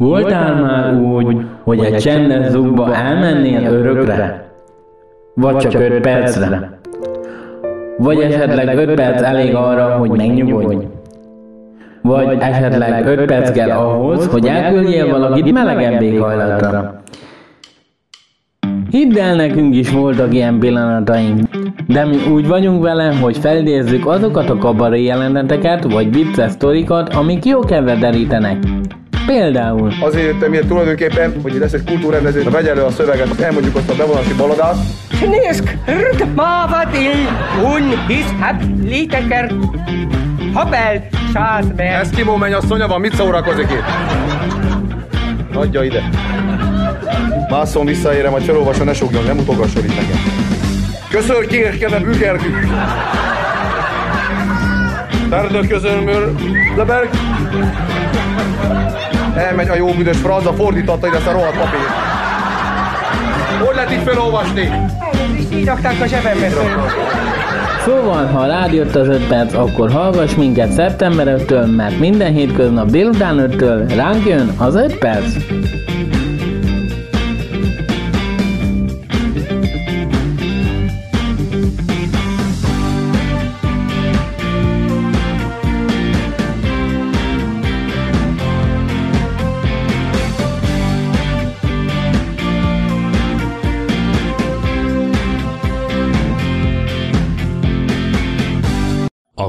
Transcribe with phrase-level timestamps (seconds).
[0.00, 4.44] Voltál már úgy, hogy egy csendes zugba elmennél örökre?
[5.34, 6.78] Vagy csak öt percre?
[7.98, 10.86] Vagy esetleg öt perc elég arra, hogy megnyugodj?
[12.02, 17.00] Vagy esetleg öt perc kell ahhoz, hogy elküldjél valakit melegebb éghajlatra?
[18.90, 21.40] Hidd el, nekünk is voltak ilyen pillanataink,
[21.86, 27.44] de mi úgy vagyunk vele, hogy felidézzük azokat a kabaré jeleneteket, vagy vicces sztorikat, amik
[27.44, 28.58] jó kedvet derítenek.
[29.26, 29.92] Például.
[30.00, 33.90] Azért jöttem ide tulajdonképpen, hogy lesz egy kultúrrendező, ha vegye elő a szöveget, elmondjuk azt
[33.90, 34.76] a bevonási baladát.
[35.20, 35.76] Nézd,
[36.34, 37.08] Mávadi,
[37.62, 39.52] un hiszhat léteker,
[40.54, 41.86] habel, sád meg.
[41.86, 43.84] Eszkimó mennyasszonya van, mit szórakozik itt?
[45.54, 46.08] Adja ide.
[47.50, 50.18] Mászom visszaérem, a felolvasva ne sogjon, nem utogasson itt nekem.
[51.10, 52.66] Köszönöm, kérkedem, ügergük!
[55.28, 56.34] Terdő közölmör,
[56.76, 57.08] Leberg!
[59.40, 61.88] Elmegy a jó büdös franza, fordította ide ezt a rohadt papírt.
[63.66, 64.70] Hogy lehet itt felolvasni?
[65.52, 66.48] Így rakták a zsebembe.
[67.84, 72.90] Szóval, ha rád jött az 5 perc, akkor hallgass minket szeptember 5-től, mert minden hétköznap
[72.90, 75.34] délután 5-től ránk jön az 5 perc.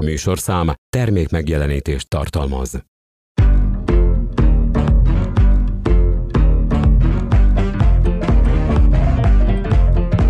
[0.02, 2.84] A műsorszám termék megjelenítést tartalmaz.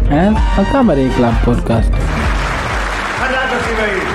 [0.10, 0.62] Ez a
[1.16, 1.94] Club Podcast.
[3.20, 4.08] Hát drága szíveim!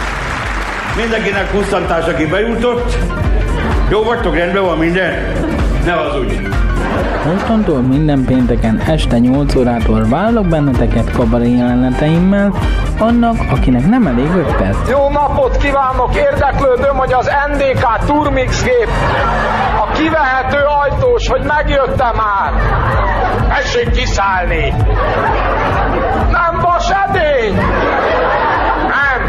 [0.97, 2.97] Mindenkinek kusztantás, aki bejutott.
[3.91, 5.33] Jó vagytok, rendben van minden?
[5.85, 6.41] Ne az úgy.
[7.25, 12.53] Mostantól minden pénteken este 8 órától várlak benneteket kabaré jeleneteimmel,
[12.99, 14.89] annak, akinek nem elég 5 perc.
[14.89, 16.15] Jó napot kívánok!
[16.15, 18.89] Érdeklődöm, hogy az NDK Turmix gép
[19.89, 22.53] a kivehető ajtós, hogy megjöttem már.
[23.49, 24.75] Tessék kiszállni!
[26.31, 27.59] Nem vas edény!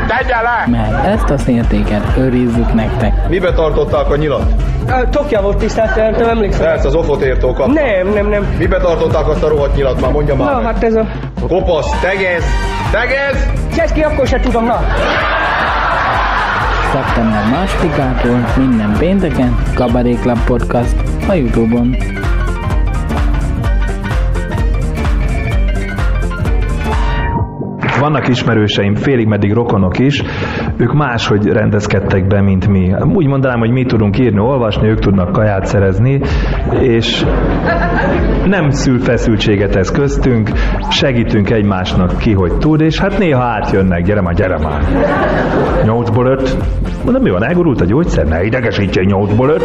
[0.07, 0.65] Tegye le!
[0.77, 3.27] Mert ezt a szértéket őrizzük nektek.
[3.29, 4.51] Mibe tartották a nyilat?
[5.11, 6.65] Tokja volt tisztelt, nem emlékszem.
[6.65, 7.67] Persze, az ofot értó kap.
[7.67, 8.55] Nem, nem, nem.
[8.57, 10.01] Mibe tartották azt a rohadt nyilat?
[10.01, 10.65] Már mondja már Na, meg.
[10.65, 11.05] hát ez a...
[11.47, 12.43] Kopasz, tegez!
[12.91, 13.45] Tegez!
[13.75, 14.79] Cseszki, akkor se tudom, na.
[16.91, 20.95] Szeptember másodikától minden pénteken Club Podcast
[21.29, 21.95] a Youtube-on.
[27.99, 30.23] Vannak ismerőseim, félig meddig rokonok is,
[30.77, 32.93] ők máshogy rendezkedtek be, mint mi.
[33.13, 36.21] Úgy mondanám, hogy mi tudunk írni, olvasni, ők tudnak kaját szerezni,
[36.79, 37.25] és
[38.45, 40.49] nem szül feszültséget ez köztünk,
[40.89, 44.81] segítünk egymásnak ki, hogy tud, és hát néha átjönnek, gyere már, gyere már.
[45.83, 46.57] Nyolcból öt.
[47.03, 48.25] Mondom, mi van, elgurult a gyógyszer?
[48.25, 49.63] Ne idegesítsél nyolcból öt.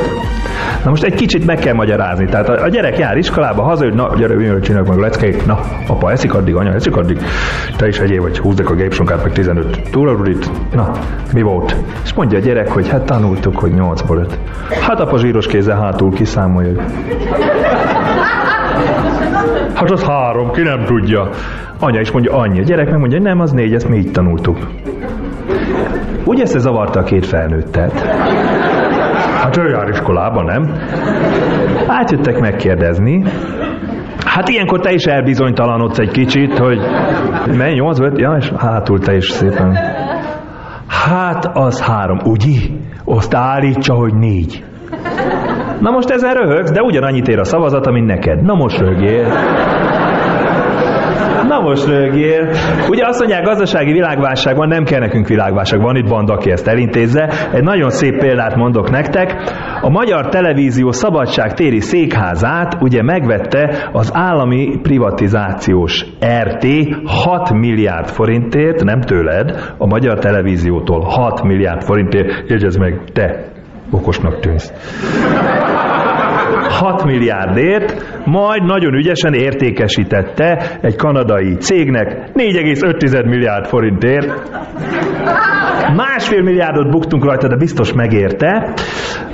[0.85, 2.25] Na most egy kicsit meg kell magyarázni.
[2.25, 5.47] Tehát a, a gyerek jár iskolába, hazajön, na gyere, csinálok meg leckét.
[5.47, 7.19] Na, apa eszik addig, anya eszik addig.
[7.77, 10.51] Te is egyéb vagy húzdek a gépsonkát, meg 15 túlarudit.
[10.73, 10.93] Na,
[11.33, 11.77] mi volt?
[12.05, 14.39] És mondja a gyerek, hogy hát tanultuk, hogy 8-ból 5.
[14.81, 16.83] Hát apa zsíros kézzel hátul kiszámolja.
[19.75, 21.29] Hát az három, ki nem tudja.
[21.81, 22.61] Anya is mondja, annyi.
[22.61, 24.59] A gyerek meg mondja, nem, az négy, ezt mi így tanultuk.
[26.25, 28.01] Ugye ezt zavarta a két felnőttet?
[29.43, 30.75] Hát ő jár iskolába, nem?
[31.87, 33.25] Átjöttek megkérdezni.
[34.25, 36.79] Hát ilyenkor te is elbizonytalanodsz egy kicsit, hogy
[37.57, 39.79] menj 8 5, ja, és hátul te is szépen.
[40.93, 42.61] Hát az három, ugye?
[43.05, 44.65] Azt állítsa, hogy négy.
[45.81, 48.43] Na most ezen röhögsz, de ugyanannyit ér a szavazat, mint neked.
[48.43, 49.27] Na most rögjél.
[51.49, 52.49] Na most rögjél.
[52.89, 55.81] Ugye azt mondják, gazdasági világválságban nem kell nekünk világválság.
[55.81, 57.29] Van itt banda, aki ezt elintézze.
[57.53, 59.35] Egy nagyon szép példát mondok nektek.
[59.81, 66.07] A Magyar Televízió Szabadság téri székházát ugye megvette az állami privatizációs
[66.43, 66.67] RT
[67.05, 72.51] 6 milliárd forintért, nem tőled, a Magyar Televíziótól 6 milliárd forintért.
[72.51, 73.45] Jegyezd meg, te
[73.91, 74.73] okosnak tűnsz.
[76.73, 84.51] 6 milliárdért, majd nagyon ügyesen értékesítette egy kanadai cégnek 4,5 milliárd forintért.
[85.97, 88.75] Másfél milliárdot buktunk rajta, de biztos megérte.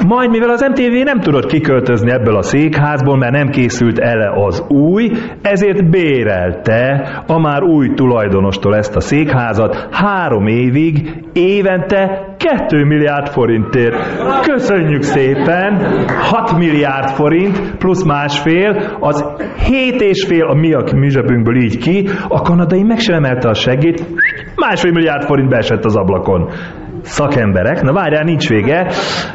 [0.07, 4.65] Majd, mivel az MTV nem tudott kiköltözni ebből a székházból, mert nem készült ele az
[4.69, 5.11] új,
[5.43, 13.97] ezért bérelte a már új tulajdonostól ezt a székházat három évig, évente 2 milliárd forintért.
[14.43, 16.05] Köszönjük szépen!
[16.07, 17.28] 6 milliárd forint
[17.79, 19.25] plusz másfél, az
[19.67, 23.55] 7 és fél a mi a mi így ki, a kanadai meg sem emelte a
[23.55, 24.07] segít,
[24.55, 26.51] másfél milliárd forint beesett az ablakon
[27.03, 27.83] szakemberek.
[27.83, 28.93] Na várjál, nincs vége.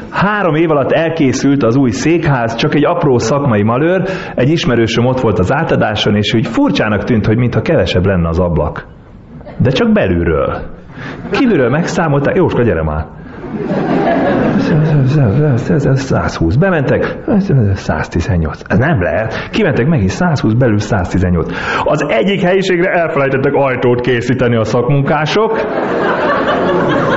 [0.10, 4.02] Három év alatt elkészült az új székház, csak egy apró szakmai malőr,
[4.36, 8.40] egy ismerősöm ott volt az átadáson, és úgy furcsának tűnt, hogy mintha kevesebb lenne az
[8.40, 8.88] ablak.
[9.58, 10.62] De csak belülről.
[11.32, 13.06] Kívülről megszámolták, Jóska, gyere már.
[15.96, 16.56] 120.
[16.56, 17.18] Bementek,
[17.74, 18.62] 118.
[18.68, 19.50] Ez nem lehet.
[19.52, 21.52] Kimentek megint 120, belül 118.
[21.84, 25.60] Az egyik helyiségre elfelejtettek ajtót készíteni a szakmunkások.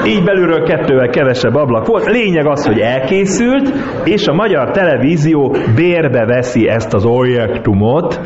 [0.06, 2.04] Így belülről kettővel kevesebb ablak volt.
[2.04, 3.72] Lényeg az, hogy elkészült,
[4.04, 8.20] és a magyar televízió bérbe veszi ezt az objektumot,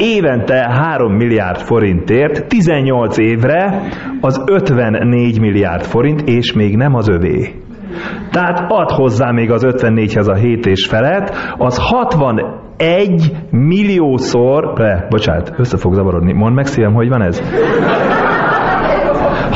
[0.00, 3.82] évente 3 milliárd forintért, 18 évre
[4.20, 7.54] az 54 milliárd forint, és még nem az övé.
[8.30, 15.52] Tehát ad hozzá még az 54-hez a 7 és felet, az 61 milliószor, le, bocsánat,
[15.56, 17.42] össze fog zavarodni, mondd meg szívem, hogy van ez?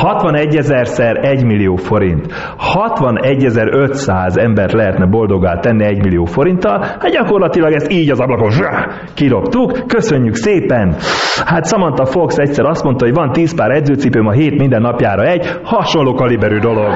[0.04, 2.26] 61 ezerszer 1 millió forint.
[2.74, 8.86] 61.500 embert lehetne boldogá tenni 1 millió forinttal, hát gyakorlatilag ezt így az ablakon zsá,
[9.14, 10.96] kirobtuk, köszönjük szépen.
[11.44, 15.22] Hát Samantha Fox egyszer azt mondta, hogy van 10 pár edzőcipőm a hét minden napjára
[15.22, 16.92] egy, hasonló kaliberű dolog.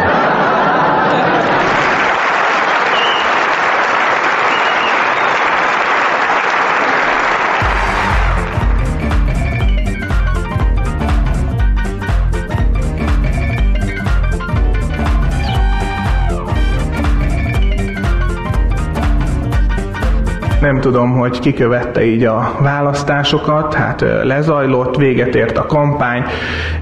[20.69, 26.25] Nem tudom, hogy ki követte így a választásokat, hát lezajlott, véget ért a kampány,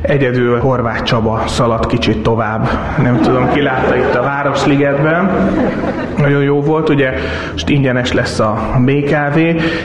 [0.00, 2.68] egyedül Horváth Csaba szaladt kicsit tovább.
[3.02, 5.30] Nem tudom, ki látta itt a Városligetben.
[6.16, 7.12] Nagyon jó volt, ugye
[7.52, 9.36] most ingyenes lesz a BKV,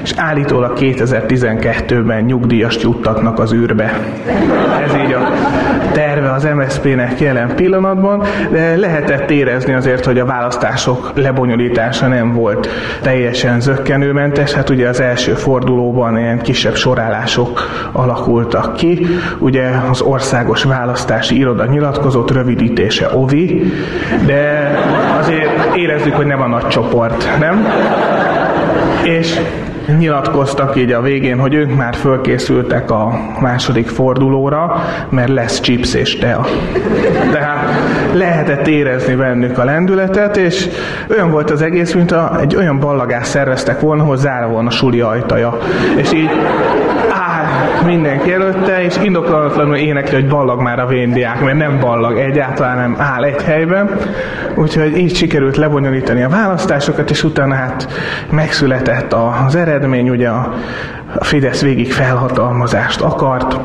[0.04, 4.00] és állítólag 2012-ben nyugdíjast juttatnak az űrbe.
[4.86, 5.30] Ez így a
[5.92, 12.70] terve az MSZP-nek jelen pillanatban, de lehetett érezni azért, hogy a választások lebonyolítása nem volt
[13.02, 14.54] teljesen zöggenőmentes.
[14.54, 19.08] Hát ugye az első fordulóban ilyen kisebb sorálások alakultak ki.
[19.38, 23.72] Ugye az Országos Választási Iroda nyilatkozott rövidítése OVI,
[24.26, 24.72] de
[25.20, 27.68] azért érezzük, hogy nem a nagy csoport, nem?
[29.04, 29.40] És
[29.98, 36.18] nyilatkoztak így a végén, hogy ők már fölkészültek a második fordulóra, mert lesz chips és
[36.18, 36.46] tea.
[37.32, 37.70] Tehát
[38.14, 40.70] lehetett érezni bennük a lendületet, és
[41.10, 44.72] olyan volt az egész, mint a, egy olyan ballagást szerveztek volna, hogy zárva volna a
[44.72, 45.58] suli ajtaja.
[45.96, 46.30] És így
[47.10, 47.41] áll
[47.86, 52.96] mindenki előtte, és indokolatlanul énekli, hogy ballag már a véndiák, mert nem ballag, egyáltalán nem
[53.00, 53.90] áll egy helyben.
[54.56, 57.88] Úgyhogy így sikerült lebonyolítani a választásokat, és utána hát
[58.30, 60.54] megszületett az eredmény, ugye a
[61.20, 63.60] Fidesz végig felhatalmazást akart,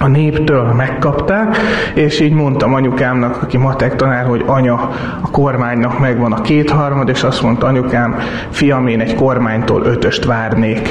[0.00, 1.56] a néptől megkapták,
[1.94, 4.90] és így mondtam anyukámnak, aki matek tanár, hogy anya,
[5.22, 8.16] a kormánynak megvan a kétharmad, és azt mondta anyukám,
[8.50, 10.88] fiam, én egy kormánytól ötöst várnék.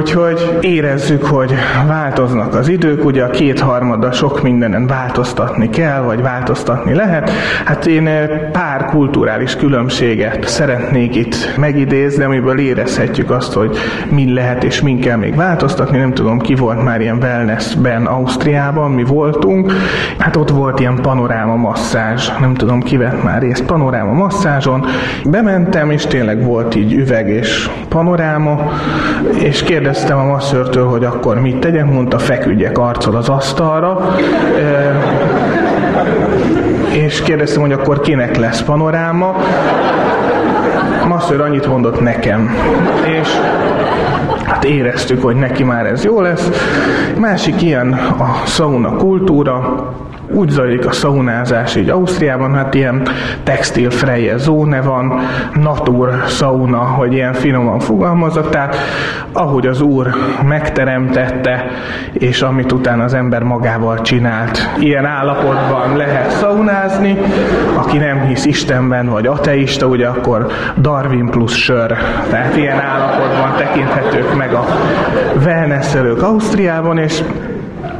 [0.00, 1.54] Úgyhogy érezzük, hogy
[1.86, 7.30] változnak az idők, ugye a kétharmada sok mindenen változtatni kell, vagy változtatni lehet.
[7.64, 13.76] Hát én eh, pár kulturális különbséget szeretnék itt megidézni, amiből érezhetjük azt, hogy
[14.10, 15.98] min lehet és min kell még változtatni.
[15.98, 19.72] Nem tudom, ki volt már ilyen wellnessben Ausztriában, mi voltunk.
[20.18, 24.84] Hát ott volt ilyen panoráma masszázs, nem tudom, ki vett már részt panoráma masszázson.
[25.24, 28.72] Bementem, és tényleg volt így üveg és panoráma,
[29.38, 34.16] és kérdeztem a masszörtől, hogy akkor mit tegyek, mondta, feküdjek arccal az asztalra,
[36.92, 39.34] és kérdeztem, hogy akkor kinek lesz panoráma.
[41.02, 42.56] A masször annyit mondott nekem,
[43.20, 43.28] és
[44.44, 46.48] hát éreztük, hogy neki már ez jó lesz.
[47.18, 49.88] Másik ilyen a sauna kultúra,
[50.32, 53.02] úgy zajlik a szaunázás így Ausztriában, hát ilyen
[53.42, 53.90] textil
[54.36, 55.20] zóne van,
[55.54, 58.76] natur sauna, hogy ilyen finoman fogalmazok, tehát
[59.32, 60.06] ahogy az Úr
[60.42, 61.64] megteremtette,
[62.12, 64.70] és amit utána az ember magával csinált.
[64.78, 67.18] Ilyen állapotban lehet szaunázni,
[67.76, 70.46] aki nem hisz Istenben, vagy ateista, ugye akkor
[70.78, 71.96] Darwin plusz sör.
[72.30, 74.64] Tehát ilyen állapotban tekinthetők meg a
[75.44, 77.22] wellnesselők Ausztriában, és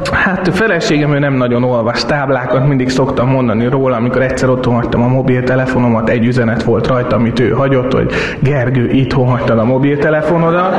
[0.09, 4.73] Hát a feleségem ő nem nagyon olvas táblákat, mindig szoktam mondani róla, amikor egyszer otthon
[4.73, 9.63] hagytam a mobiltelefonomat, egy üzenet volt rajta, amit ő hagyott, hogy Gergő, itthon hagytad a
[9.63, 10.75] mobiltelefonodat,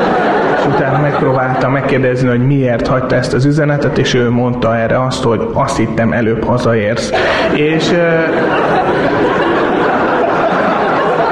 [0.58, 5.22] és utána megpróbáltam megkérdezni, hogy miért hagyta ezt az üzenetet, és ő mondta erre azt,
[5.22, 7.12] hogy azt hittem előbb hazaérsz.
[7.54, 7.92] És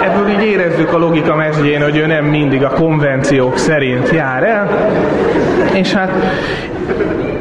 [0.05, 4.69] ebből így érezzük a logika mesdjén, hogy ő nem mindig a konvenciók szerint jár el,
[5.73, 6.11] és hát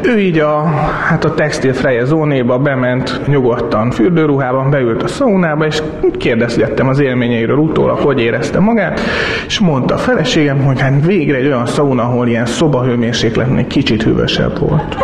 [0.01, 0.63] ő így a,
[1.07, 5.81] hát a textil freje zónéba bement nyugodtan fürdőruhában, beült a szaunába, és
[6.17, 8.99] kérdezgettem az élményeiről utólag, hogy érezte magát,
[9.47, 14.59] és mondta a feleségem, hogy hát végre egy olyan szauna, ahol ilyen szobahőmérsékletnél kicsit hűvösebb
[14.59, 14.97] volt.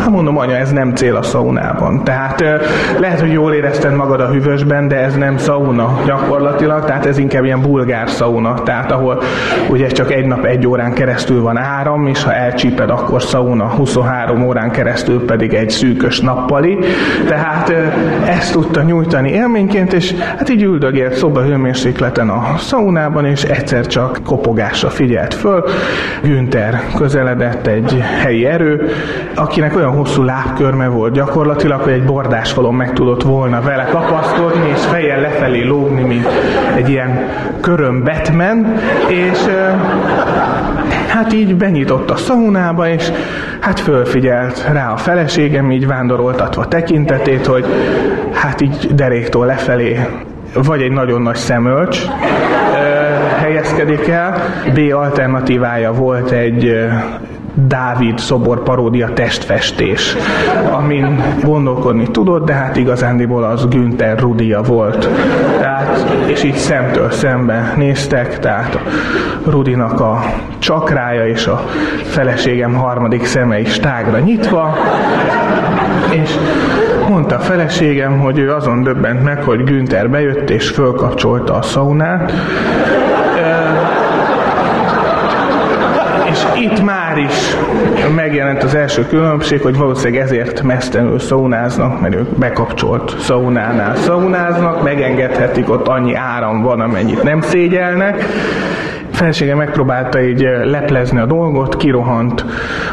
[0.00, 2.04] Hát mondom, anya, ez nem cél a szaunában.
[2.04, 2.44] Tehát
[2.98, 7.44] lehet, hogy jól érezted magad a hűvösben, de ez nem szauna gyakorlatilag, tehát ez inkább
[7.44, 9.22] ilyen bulgár szauna, tehát ahol
[9.68, 14.46] ugye csak egy nap egy órán keresztül van áram, és ha elcsíped, akkor szauna 23
[14.46, 16.78] órán keresztül pedig egy szűkös nappali.
[17.28, 17.72] Tehát
[18.26, 24.88] ezt tudta nyújtani élményként, és hát így üldögélt szobahőmérsékleten a szaunában, és egyszer csak kopogásra
[24.88, 25.64] figyelt föl.
[26.22, 28.88] Günther közeledett egy helyi erő,
[29.34, 31.12] akinek olyan hosszú lábkörme volt.
[31.12, 36.28] Gyakorlatilag, hogy egy bordásfalon meg tudott volna vele kapaszkodni, és fejjel lefelé lógni, mint
[36.76, 37.28] egy ilyen
[37.60, 38.74] köröm Batman,
[39.08, 39.38] és
[41.08, 43.10] hát így benyitott a szaunába, és
[43.60, 47.64] hát fölfigyelt rá a feleségem, így vándoroltatva tekintetét, hogy
[48.32, 50.00] hát így deréktól lefelé
[50.54, 52.06] vagy egy nagyon nagy szemölcs
[53.38, 54.34] helyezkedik el,
[54.74, 56.88] B alternatívája volt egy
[57.54, 60.16] Dávid szobor paródia testfestés,
[60.70, 65.08] amin gondolkodni tudott, de hát igazándiból az Günther Rudia volt.
[65.58, 68.78] Tehát, és így szemtől szembe néztek, tehát
[69.46, 70.24] Rudinak a
[70.58, 71.64] csakrája és a
[72.02, 74.76] feleségem harmadik szeme is tágra nyitva,
[76.10, 76.30] és
[77.08, 82.32] mondta a feleségem, hogy ő azon döbbent meg, hogy Günther bejött és fölkapcsolta a szaunát,
[86.40, 87.56] és itt már is
[88.14, 95.70] megjelent az első különbség, hogy valószínűleg ezért mesztelenül szaunáznak, mert ők bekapcsolt szaunánál szaunáznak, megengedhetik,
[95.70, 98.24] ott annyi áram van, amennyit nem szégyelnek,
[99.12, 102.44] felesége megpróbálta így leplezni a dolgot, kirohant,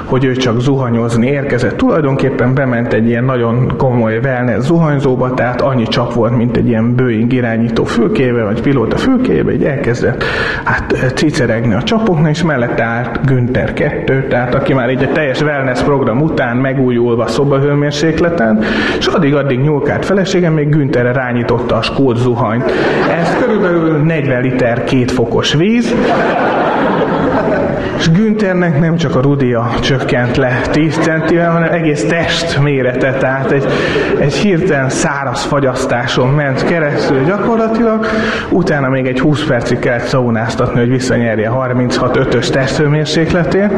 [0.07, 1.77] hogy ő csak zuhanyozni érkezett.
[1.77, 6.95] Tulajdonképpen bement egy ilyen nagyon komoly wellness zuhanyzóba, tehát annyi csap volt, mint egy ilyen
[6.95, 10.23] Boeing irányító fülkébe, vagy pilóta fülkébe, így elkezdett
[10.63, 15.81] hát ciceregni a csapoknak, és mellette állt Günther 2, tehát aki már egy teljes wellness
[15.81, 18.59] program után megújulva szobahőmérsékleten,
[18.99, 22.71] és addig-addig nyúlkált feleségem, még Güntherre rányította a skót zuhanyt.
[23.19, 25.95] Ez körülbelül 40 liter két fokos víz,
[27.97, 33.51] és Günthernek nem csak a rudia csökkent le 10 centivel, hanem egész test mérete, tehát
[33.51, 33.65] egy,
[34.19, 38.05] egy hirtelen száraz fagyasztáson ment keresztül gyakorlatilag,
[38.49, 43.71] utána még egy 20 percig kellett szaunáztatni, hogy visszanyerje 36-5-ös testhőmérsékletét.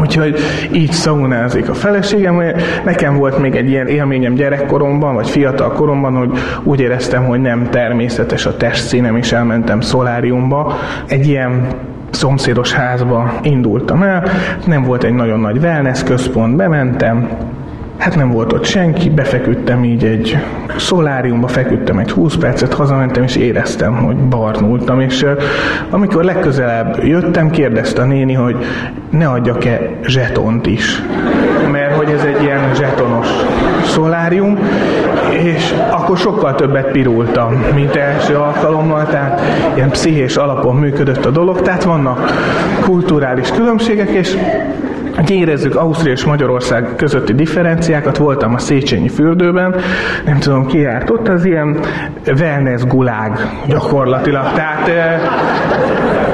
[0.00, 0.38] Úgyhogy
[0.72, 2.42] így szaunázik a feleségem.
[2.84, 6.30] Nekem volt még egy ilyen élményem gyerekkoromban, vagy fiatal koromban, hogy
[6.62, 10.78] úgy éreztem, hogy nem természetes a testszínem, és elmentem szoláriumba.
[11.06, 11.66] Egy ilyen
[12.10, 14.24] szomszédos házba indultam el,
[14.66, 17.28] nem volt egy nagyon nagy wellness központ, bementem,
[17.98, 20.38] Hát nem volt ott senki, befeküdtem így egy
[20.76, 25.26] szoláriumba, feküdtem egy 20 percet, hazamentem, és éreztem, hogy barnultam, és
[25.90, 28.56] amikor legközelebb jöttem, kérdezte a néni, hogy
[29.10, 31.02] ne adjak-e zsetont is,
[31.70, 33.28] mert hogy ez egy ilyen zsetonos
[33.84, 34.58] szolárium,
[35.38, 39.40] és akkor sokkal többet pirultam, mint első alkalommal, tehát
[39.74, 42.32] ilyen pszichés alapon működött a dolog, tehát vannak
[42.84, 44.36] kulturális különbségek, és
[45.26, 49.74] érezzük Ausztria és Magyarország közötti differenciákat, voltam a Széchenyi fürdőben,
[50.24, 51.78] nem tudom ki járt ott, az ilyen
[52.26, 54.90] wellness gulág gyakorlatilag, tehát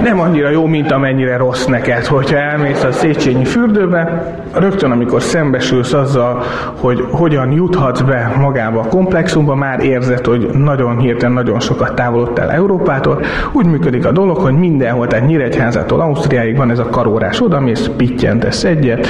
[0.02, 5.92] nem annyira jó, mint amennyire rossz neked, hogyha elmész a Széchenyi fürdőbe, rögtön amikor szembesülsz
[5.92, 6.42] azzal,
[6.80, 12.50] hogy hogyan juthatsz be magába a komplexumba, már érzed, hogy nagyon hirtelen nagyon sokat távolodtál
[12.50, 13.20] Európától.
[13.52, 17.90] Úgy működik a dolog, hogy mindenhol, tehát Nyíregyházától Ausztriáig van ez a karórás, oda mész,
[17.96, 19.08] pittyentesz egyet,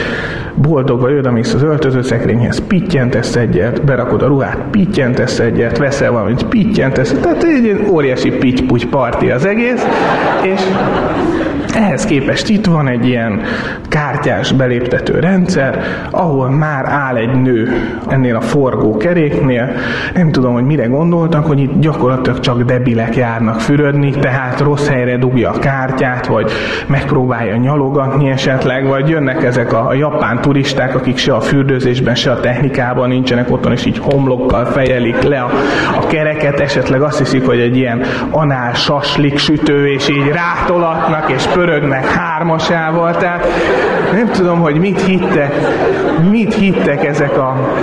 [0.54, 7.42] boldogva odamész az öltözőszekrényhez, pittyentesz egyet, berakod a ruhát, pittyentesz egyet, veszel valamit, pittyentesz, tehát
[7.42, 9.86] egy óriási pitty parti az egész,
[10.42, 10.60] és
[11.74, 13.42] ehhez képest itt van egy ilyen
[13.88, 17.72] kártyás beléptető rendszer, ahol már áll egy nő
[18.08, 19.72] ennél a forgó keréknél.
[20.14, 25.16] Nem tudom, hogy mire gondoltak, hogy itt gyakorlatilag csak debilek járnak fürödni, tehát rossz helyre
[25.16, 26.50] dugja a kártyát, vagy
[26.86, 32.40] megpróbálja nyalogatni esetleg, vagy jönnek ezek a, japán turisták, akik se a fürdőzésben, se a
[32.40, 35.50] technikában nincsenek otthon, és így homlokkal fejelik le a,
[35.98, 41.46] a kereket, esetleg azt hiszik, hogy egy ilyen anál saslik sütő, és így rátolatnak, és
[41.64, 43.46] pörögnek hármasával, tehát
[44.12, 45.54] nem tudom, hogy mit hittek,
[46.30, 47.76] mit hittek ezek a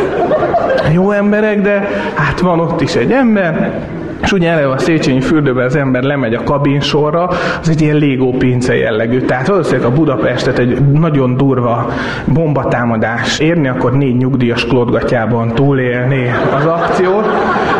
[0.91, 3.79] jó emberek, de hát van ott is egy ember,
[4.21, 7.29] és ugye eleve a Széchenyi fürdőben az ember lemegy a kabinsorra,
[7.61, 9.21] az egy ilyen Lego pince jellegű.
[9.21, 11.89] Tehát valószínűleg a Budapestet egy nagyon durva
[12.25, 17.25] bombatámadás érni, akkor négy nyugdíjas klódgatjában túlélni az akciót.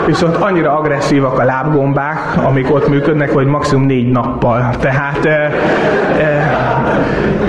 [0.05, 4.69] Viszont annyira agresszívak a lábgombák, amik ott működnek, hogy maximum négy nappal.
[4.79, 6.51] Tehát e, e,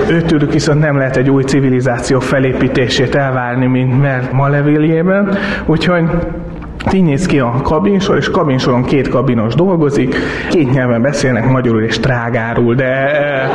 [0.09, 5.37] őtőlük viszont nem lehet egy új civilizáció felépítését elvárni, mint mert Malevéliében.
[5.65, 6.03] Úgyhogy
[6.91, 10.15] így néz ki a kabinsor, és kabinsoron két kabinos dolgozik,
[10.49, 13.49] két nyelven beszélnek magyarul és trágárul, de eh,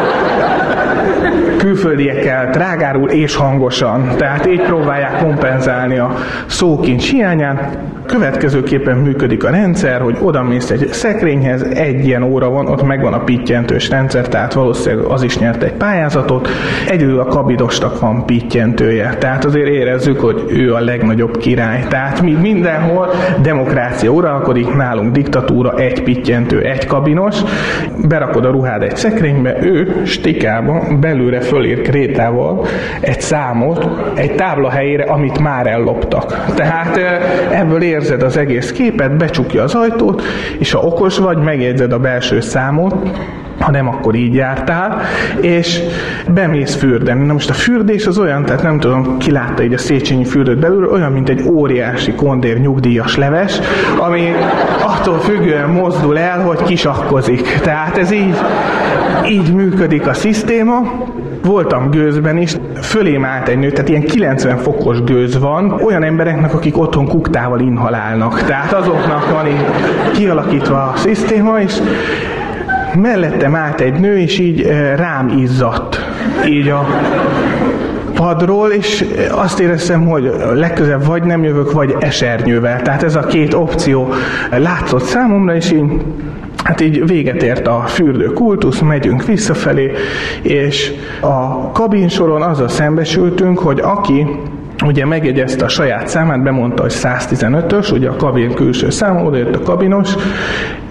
[1.58, 4.08] külföldiekkel trágárul és hangosan.
[4.16, 6.14] Tehát így próbálják kompenzálni a
[6.46, 7.78] szókincs hiányát.
[8.08, 13.12] Következőképpen működik a rendszer, hogy oda mész egy szekrényhez, egy ilyen óra van, ott megvan
[13.12, 16.48] a pittyentős rendszer, tehát valószínűleg az is nyert egy pályázatot.
[16.88, 21.84] Egyedül a kabidosnak van pittyentője, tehát azért érezzük, hogy ő a legnagyobb király.
[21.88, 23.10] Tehát mi mindenhol
[23.42, 27.36] demokrácia uralkodik, nálunk diktatúra, egy pittyentő, egy kabinos,
[28.08, 32.66] berakod a ruhád egy szekrénybe, ő stikába belőle fölír krétával
[33.00, 36.44] egy számot egy tábla helyére, amit már elloptak.
[36.54, 37.00] Tehát
[37.52, 40.22] ebből érzed az egész képet, becsukja az ajtót,
[40.58, 42.94] és ha okos vagy, megjegyzed a belső számot,
[43.58, 45.00] ha nem, akkor így jártál,
[45.40, 45.80] és
[46.34, 47.26] bemész fürdeni.
[47.26, 50.58] Na most a fürdés az olyan, tehát nem tudom, ki látta így a Széchenyi fürdőt
[50.58, 53.60] belül, olyan, mint egy óriási kondér nyugdíjas leves,
[53.98, 54.32] ami
[54.86, 57.58] attól függően mozdul el, hogy kisakkozik.
[57.62, 58.36] Tehát ez így,
[59.28, 60.82] így működik a szisztéma.
[61.42, 66.54] Voltam gőzben is, fölém állt egy nő, tehát ilyen 90 fokos gőz van, olyan embereknek,
[66.54, 68.42] akik otthon kuktával inhalálnak.
[68.42, 69.64] Tehát azoknak van így
[70.12, 71.74] kialakítva a szisztéma, és
[72.94, 76.04] mellettem állt egy nő, és így rám izzadt.
[76.46, 76.86] Így a
[78.14, 82.82] padról, és azt éreztem, hogy legközelebb vagy nem jövök, vagy esernyővel.
[82.82, 84.12] Tehát ez a két opció
[84.50, 85.84] látszott számomra, és így
[86.68, 89.92] Hát így véget ért a fürdő kultusz, megyünk visszafelé,
[90.42, 94.26] és a kabinsoron azzal szembesültünk, hogy aki
[94.84, 99.62] ugye megjegyezte a saját számát, bemondta, hogy 115-ös, ugye a kabin külső száma, odajött a
[99.62, 100.14] kabinos,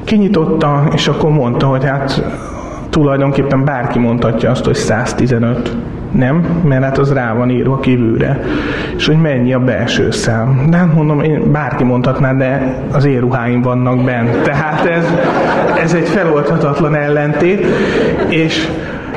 [0.03, 2.23] kinyitotta, és akkor mondta, hogy hát
[2.89, 5.75] tulajdonképpen bárki mondhatja azt, hogy 115.
[6.12, 8.39] Nem, mert hát az rá van írva kívülre.
[8.96, 10.67] És hogy mennyi a belső szám.
[10.70, 14.41] De hát mondom, én bárki mondhatná, de az éruháim vannak bent.
[14.43, 15.06] Tehát ez,
[15.84, 17.65] ez egy feloldhatatlan ellentét,
[18.30, 18.67] és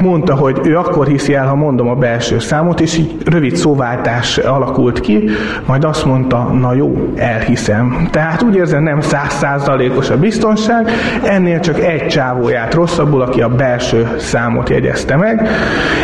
[0.00, 4.38] mondta, hogy ő akkor hiszi el, ha mondom a belső számot, és így rövid szóváltás
[4.38, 5.30] alakult ki,
[5.66, 8.08] majd azt mondta, na jó, elhiszem.
[8.10, 10.90] Tehát úgy érzem, nem százszázalékos a biztonság,
[11.22, 15.48] ennél csak egy csávóját rosszabbul, aki a belső számot jegyezte meg,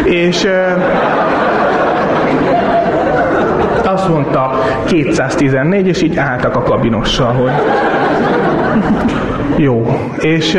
[0.04, 0.48] és
[3.84, 7.52] azt mondta 214, és így álltak a kabinossal, hogy
[9.56, 10.00] jó.
[10.18, 10.58] És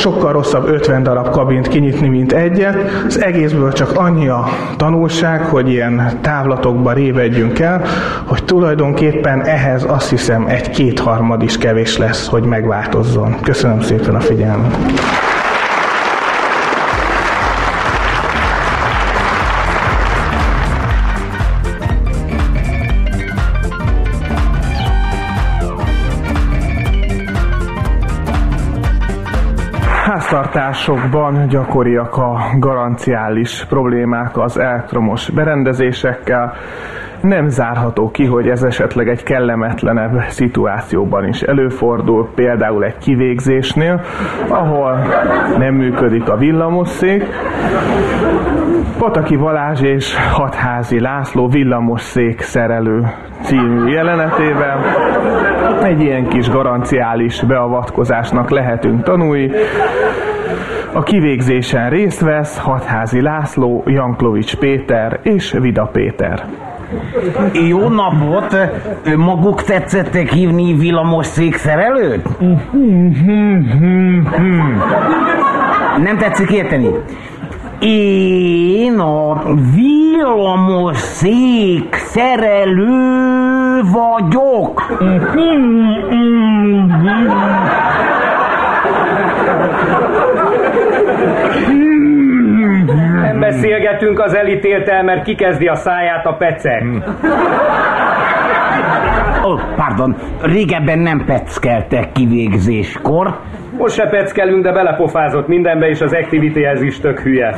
[0.00, 2.76] sokkal rosszabb 50 darab kabint kinyitni, mint egyet.
[3.06, 7.82] Az egészből csak annyi a tanulság, hogy ilyen távlatokba révedjünk el,
[8.24, 13.36] hogy tulajdonképpen ehhez azt hiszem egy kétharmad is kevés lesz, hogy megváltozzon.
[13.42, 14.76] Köszönöm szépen a figyelmet.
[30.30, 36.54] Háztartásokban gyakoriak a garanciális problémák az elektromos berendezésekkel.
[37.22, 44.00] Nem zárható ki, hogy ez esetleg egy kellemetlenebb szituációban is előfordul, például egy kivégzésnél,
[44.48, 44.98] ahol
[45.58, 47.24] nem működik a villamosszék.
[48.98, 53.06] Pataki Balázs és Hatházi László villamosszék szerelő
[53.40, 54.78] című jelenetében
[55.82, 59.50] egy ilyen kis garanciális beavatkozásnak lehetünk tanulni.
[60.92, 66.44] A kivégzésen részt vesz Hatházi László, Janklovics Péter és Vida Péter.
[67.52, 68.56] Jó napot!
[69.16, 72.28] Maguk tetszettek hívni villamos székszerelőt?
[76.02, 76.88] Nem tetszik érteni?
[77.78, 79.42] Én a
[79.74, 82.60] villamos székszerelő
[83.82, 84.98] vagyok.
[93.40, 96.84] Nem beszélgetünk az elítéltel, mert kikezdi a száját a pecek.
[99.44, 103.38] Ó, oh, pardon, régebben nem peckeltek kivégzéskor.
[103.78, 107.54] Most se peckelünk, de belepofázott mindenbe, és az activity-hez is tök hülye.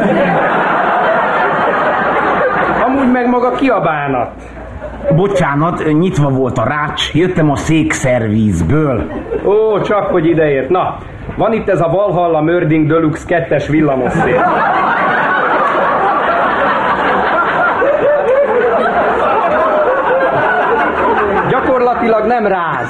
[2.85, 4.31] Amúgy meg maga ki a bánat?
[5.17, 9.11] Bocsánat, nyitva volt a rács, jöttem a székszervízből.
[9.45, 10.69] Ó, csak hogy ideért.
[10.69, 10.97] Na,
[11.37, 14.41] van itt ez a Valhalla Mörding Deluxe 2-es villamoszék.
[21.93, 22.89] Gyakorlatilag nem ráz.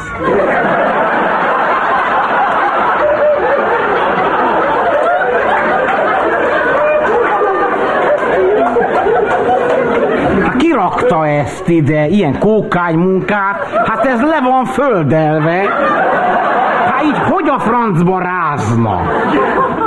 [10.59, 15.63] Kirakta ezt ide, ilyen kókány munkát, hát ez le van földelve.
[16.91, 19.01] Hát így hogy a francba rázna?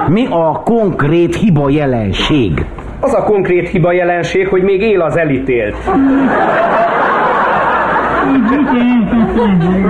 [0.08, 2.66] Mi a konkrét hiba jelenség?
[3.00, 5.76] Az a konkrét hiba jelenség, hogy még él az elítélt.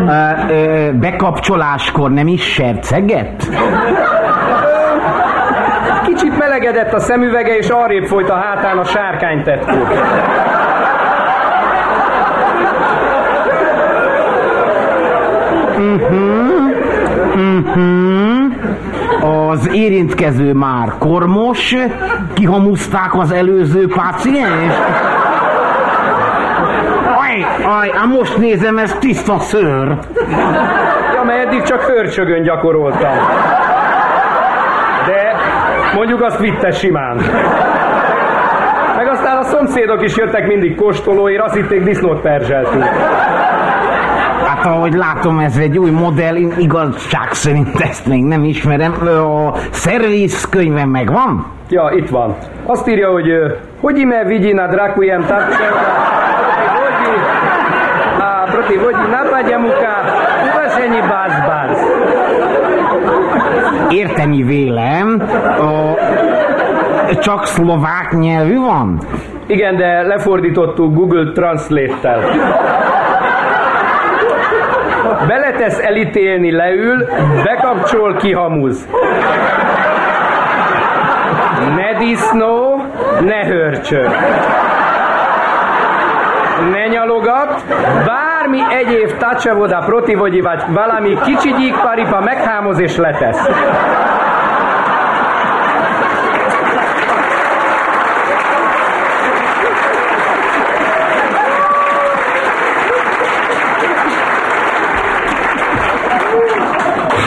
[0.08, 3.50] Ö, ö, bekapcsoláskor nem is serceget?
[6.06, 9.78] Kicsit melegedett a szemüvege, és arrébb folyt a hátán a sárkánytetkó.
[19.22, 21.76] Az érintkező már kormos,
[22.34, 24.74] kihamuszták az előző páciens.
[27.44, 29.98] Aj, á, most nézem, ez tiszta szőr.
[31.14, 33.16] Ja, mert eddig csak hörcsögön gyakoroltam.
[35.06, 35.36] De
[35.96, 37.16] mondjuk azt vitte simán.
[38.96, 42.84] Meg aztán a szomszédok is jöttek mindig kóstolóért, azt hitték disznót perzseltünk.
[44.46, 48.94] Hát ahogy látom, ez egy új modell, én igazság szerint ezt még nem ismerem.
[49.08, 51.46] A szerviz könyve megvan?
[51.70, 52.36] Ja, itt van.
[52.66, 53.28] Azt írja, hogy
[53.82, 55.44] hogy ime vidina drakujem hogy
[58.66, 59.96] a proti vodi napadjamuka,
[60.50, 61.34] uvasenyi báz
[63.90, 65.22] Érteni vélem,
[65.60, 65.94] a,
[67.20, 69.00] csak szlovák nyelvű van?
[69.48, 72.20] Igen, de lefordítottuk Google Translate-tel.
[75.28, 77.06] Beletesz elítélni, leül,
[77.44, 78.88] bekapcsol, kihamuz.
[81.76, 82.82] Ne disznó,
[83.20, 84.10] ne hörcsög.
[86.72, 87.64] Ne nyalogat,
[88.46, 93.50] bármi egyéb tacsevoda, protivogyi vagy valami kicsi gyíkparipa meghámoz és letesz.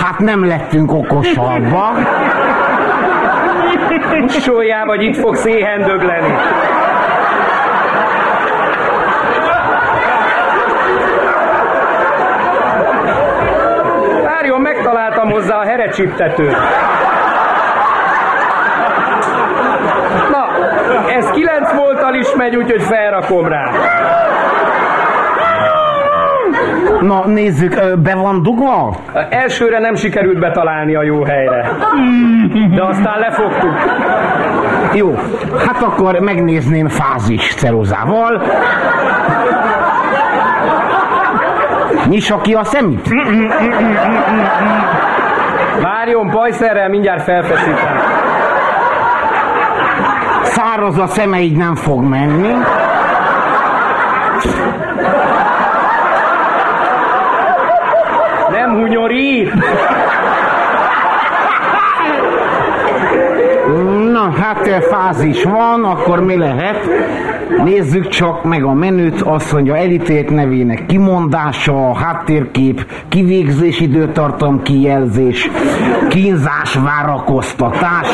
[0.03, 1.99] Hát nem lettünk okosabbak.
[4.29, 6.35] Sójá, vagy itt fogsz éhen dögleni.
[14.49, 14.61] Várjon,
[15.29, 16.57] megtaláltam hozzá a herecsiptetőt.
[20.31, 20.47] Na,
[21.17, 23.71] ez 9 volttal is megy, úgyhogy felrakom rá.
[27.01, 28.97] Na nézzük, be van dugva?
[29.31, 31.71] Elsőre nem sikerült betalálni a jó helyre.
[32.75, 33.75] De aztán lefogtuk.
[34.95, 35.15] Jó,
[35.67, 38.43] hát akkor megnézném fázis ceruzával.
[42.09, 43.09] Nyissa ki a szemét.
[45.81, 47.97] Várjon, pajszerrel mindjárt felfeszítem.
[50.43, 52.53] Száraz a szeme, így nem fog menni.
[58.51, 59.53] Nem hunyorít.
[64.13, 66.89] Na, hát eh, fázis van, akkor mi lehet?
[67.57, 75.51] Nézzük csak meg a menüt, azt mondja elítélt nevének kimondása, háttérkép, kivégzés időtartam kijelzés,
[76.09, 78.09] kínzás várakoztatás,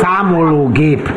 [0.00, 1.10] számológép.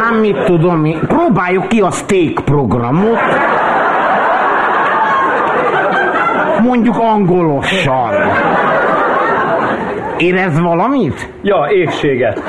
[0.00, 3.20] Hát mit tudom én, próbáljuk ki a steak programot,
[6.62, 8.14] mondjuk angolosan.
[10.16, 11.28] Érez valamit?
[11.42, 12.42] Ja, égséget.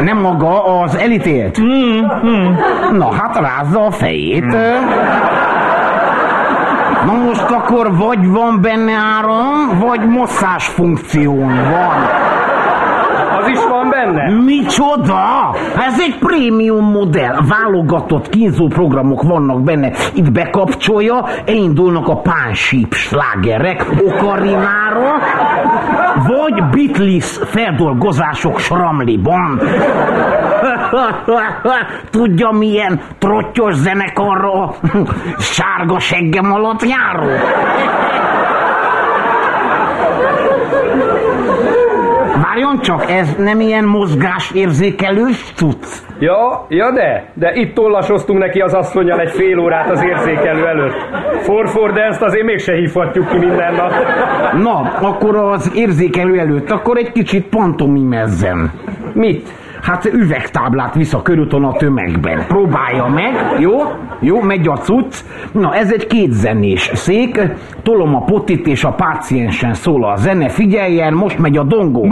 [0.00, 1.58] Nem maga az elítélt?
[2.92, 4.44] Na hát rázza a fejét.
[7.06, 12.08] Na most akkor vagy van benne áram, vagy masszás funkción van.
[13.40, 14.19] Az is van benne?
[14.30, 15.54] Micsoda?
[15.86, 17.36] Ez egy prémium modell.
[17.48, 19.92] Válogatott kínzó programok vannak benne.
[20.14, 25.12] Itt bekapcsolja, elindulnak a pánsíp slágerek, okarinára,
[26.26, 29.60] vagy Beatles feldolgozások sramliban.
[32.10, 34.74] Tudja milyen trottyos zenekarra
[35.38, 37.28] sárga seggem alatt járó?
[42.50, 45.84] Várjon csak, ez nem ilyen mozgásérzékelős cucc?
[46.18, 50.94] Ja, ja de, de itt tollasoztunk neki az asszonyal egy fél órát az érzékelő előtt.
[51.66, 53.92] For de ezt azért mégse hívhatjuk ki minden nap.
[54.62, 58.72] Na, akkor az érzékelő előtt, akkor egy kicsit pantomimezzen.
[59.12, 59.48] Mit?
[59.82, 62.46] Hát üvegtáblát visz a körúton a tömegben.
[62.46, 63.72] Próbálja meg, jó?
[64.20, 65.14] Jó, megy a cucc.
[65.52, 67.40] Na, ez egy kétzenés szék.
[67.82, 70.48] Tolom a potit és a páciensen szól a zene.
[70.48, 72.04] Figyeljen, most megy a dongó.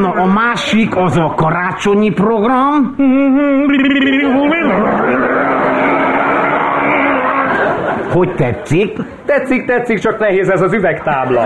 [0.00, 2.94] Na, a másik az a karácsonyi program.
[8.12, 8.96] Hogy tetszik?
[9.24, 11.44] Tetszik, tetszik, csak nehéz ez az üvegtábla.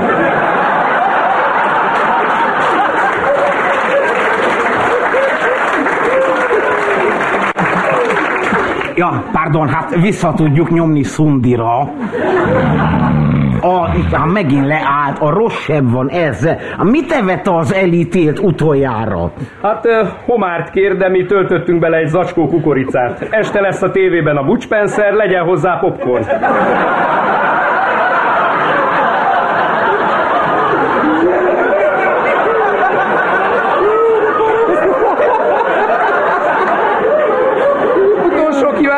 [8.96, 11.78] Ja, pardon, hát vissza tudjuk nyomni Szundira.
[13.60, 16.48] A, itt megint leállt, a rosszabb van ez.
[16.82, 19.32] Mit evett az elítélt utoljára?
[19.62, 19.86] Hát
[20.26, 23.26] homárt kér, de mi töltöttünk bele egy zacskó kukoricát.
[23.30, 24.68] Este lesz a tévében a Butch
[25.14, 26.24] legyen hozzá popcorn.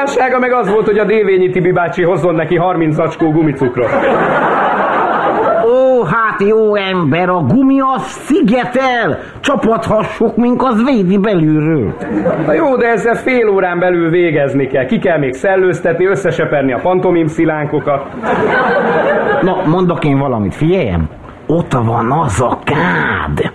[0.06, 3.90] Kívánsága meg az volt, hogy a Dévényi Tibi bácsi hozzon neki 30 zacskó gumicukrot.
[5.64, 9.18] Ó, hát jó ember, a gumi az szigetel.
[9.40, 11.94] Csapathassuk, mink az védi belülről.
[12.46, 14.86] Na jó, de ezzel fél órán belül végezni kell.
[14.86, 18.06] Ki kell még szellőztetni, összeseperni a pantomim szilánkokat.
[19.42, 21.08] Na, mondok én valamit, figyeljem.
[21.46, 23.52] Ott van az a kád.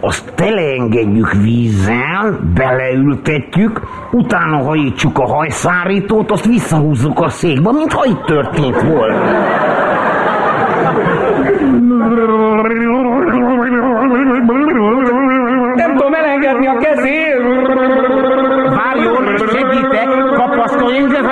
[0.00, 3.80] Azt teleengedjük vízzel, beleültetjük,
[4.10, 9.18] utána hajítsuk a hajszárítót, azt visszahúzzuk a székbe, mintha itt történt volna.
[15.74, 17.34] Nem tudom elengedni a kezét.
[18.76, 21.22] Várjon, segítek, kapaszkoljunk, de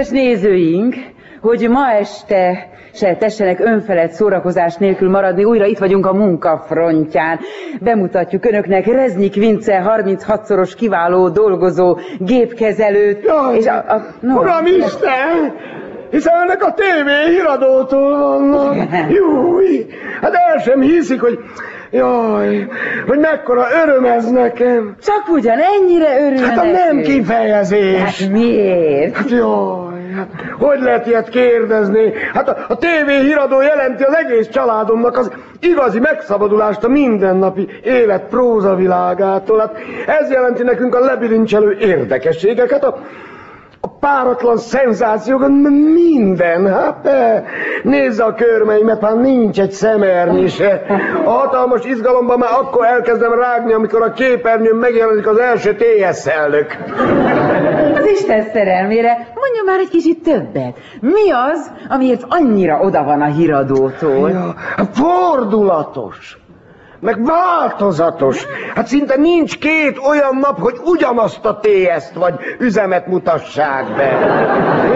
[0.00, 0.94] Kedves nézőink,
[1.40, 7.38] hogy ma este se tessenek önfelett szórakozás nélkül maradni, újra itt vagyunk a munkafrontján.
[7.80, 13.24] Bemutatjuk önöknek Reznik Vince 36-szoros kiváló dolgozó gépkezelőt.
[13.24, 15.54] Jaj, és a, a, no, Uram Isten!
[16.10, 18.76] Hiszen ennek a tévé híradótól vannak.
[19.10, 19.86] Júj!
[20.20, 21.38] Hát el sem hiszik, hogy...
[21.90, 22.68] Jaj,
[23.06, 24.96] hogy mekkora öröm ez nekem.
[25.02, 28.00] Csak ugyan ennyire örül Hát a nem kifejezés.
[28.00, 29.16] Hát miért?
[29.16, 32.12] Hát jaj, hát hogy lehet ilyet kérdezni?
[32.32, 38.22] Hát a, a tévé híradó jelenti az egész családomnak az igazi megszabadulást a mindennapi élet
[38.22, 39.58] prózavilágától.
[39.58, 39.74] Hát
[40.20, 42.98] ez jelenti nekünk a lebilincselő érdekességeket, a
[44.00, 47.44] páratlan szenzációkat, m- minden, hát be.
[47.82, 50.82] Nézze a körmeimet, már nincs egy szemernyi se.
[51.24, 56.76] A hatalmas izgalomban már akkor elkezdem rágni, amikor a képernyőn megjelenik az első TS elnök.
[57.94, 60.76] Az Isten szerelmére mondja már egy kicsit többet.
[61.00, 64.30] Mi az, amiért annyira oda van a híradótól?
[64.30, 66.38] Ja, hát fordulatos,
[67.00, 68.46] meg változatos.
[68.74, 74.08] Hát szinte nincs két olyan nap, hogy ugyanazt a TS-t vagy üzemet mutassák be.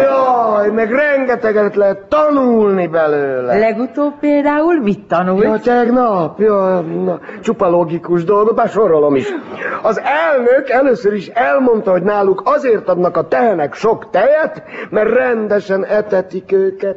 [0.03, 3.59] Jaj, meg rengeteget lehet tanulni belőle.
[3.59, 5.43] Legutóbb például mit tanult?
[5.43, 9.29] Ja, tegnap, ja, na, csupa logikus dolgot, már sorolom is.
[9.83, 15.85] Az elnök először is elmondta, hogy náluk azért adnak a tehenek sok tejet, mert rendesen
[15.85, 16.97] etetik őket.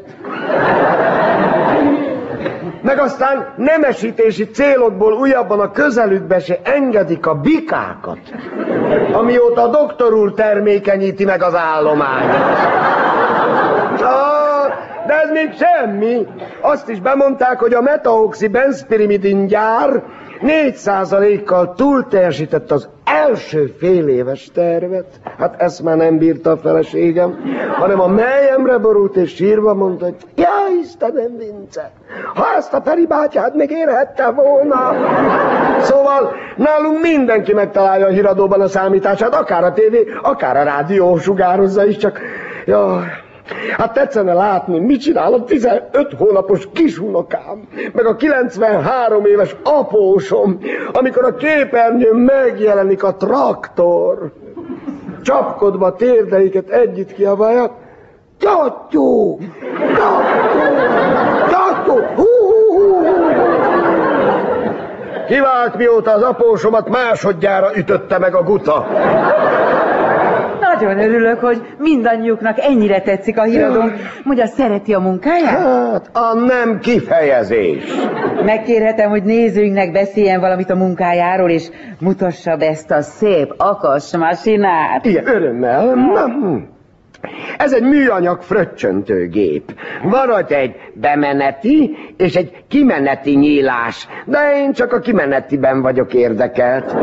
[2.88, 8.19] Meg aztán nemesítési célokból újabban a közelükbe se engedik a bikákat,
[9.12, 12.32] amióta a doktor úr termékenyíti meg az állományt.
[15.08, 16.28] De ez még semmi.
[16.62, 20.04] Azt is bemondták, hogy a metaoxi benspirimidin gyár
[20.41, 25.06] 4%-kal túlteljesített az első fél éves tervet.
[25.38, 27.38] Hát ezt már nem bírta a feleségem,
[27.78, 30.50] hanem a melyemre borult és sírva mondta, hogy ja
[30.82, 31.91] Istenem, Vince,
[32.34, 34.95] ha ezt a Peri bátyád még érhette volna.
[35.82, 41.86] Szóval nálunk mindenki megtalálja a híradóban a számítását, akár a tévé, akár a rádió sugározza
[41.86, 42.19] is, csak
[42.65, 43.04] jaj,
[43.77, 50.60] Hát tetszene látni, mit csinál a 15 hónapos kisunokám, meg a 93 éves apósom,
[50.91, 54.31] amikor a képernyőn megjelenik a traktor.
[55.23, 57.71] Csapkodva térdeiket együtt kiabálják,
[58.39, 59.38] Tyattyú!
[59.95, 60.60] Tyattyú!
[61.47, 62.01] Tyattyú!
[62.15, 63.17] Hú, hú, hú, hú.
[65.27, 68.88] Kivált mióta az apósomat másodjára ütötte meg a guta.
[70.81, 73.93] Nagyon örülök, hogy mindannyiuknak ennyire tetszik a híradónk.
[74.23, 75.49] Mondja, szereti a munkáját?
[75.49, 77.83] Hát, a nem kifejezés.
[78.45, 85.05] Megkérhetem, hogy nézőinknek beszéljen valamit a munkájáról, és mutassa be ezt a szép akas masinát.
[85.05, 85.85] Igen, örömmel.
[85.93, 86.57] Na, hm.
[87.57, 89.73] Ez egy műanyag fröccsöntőgép.
[90.03, 96.95] Van rajta egy bemeneti és egy kimeneti nyílás, de én csak a kimenetiben vagyok érdekelt.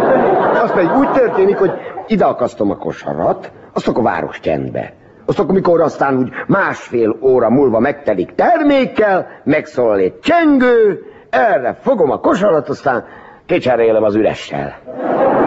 [0.62, 1.70] Az pedig úgy történik, hogy
[2.06, 4.92] ide akasztom a kosarat, azt akkor város csendbe.
[5.26, 10.98] Azt akkor, mikor aztán úgy másfél óra múlva megtelik termékkel, megszólal egy csengő,
[11.30, 13.04] erre fogom a kosarat, aztán
[13.46, 14.74] kicserélem az üressel.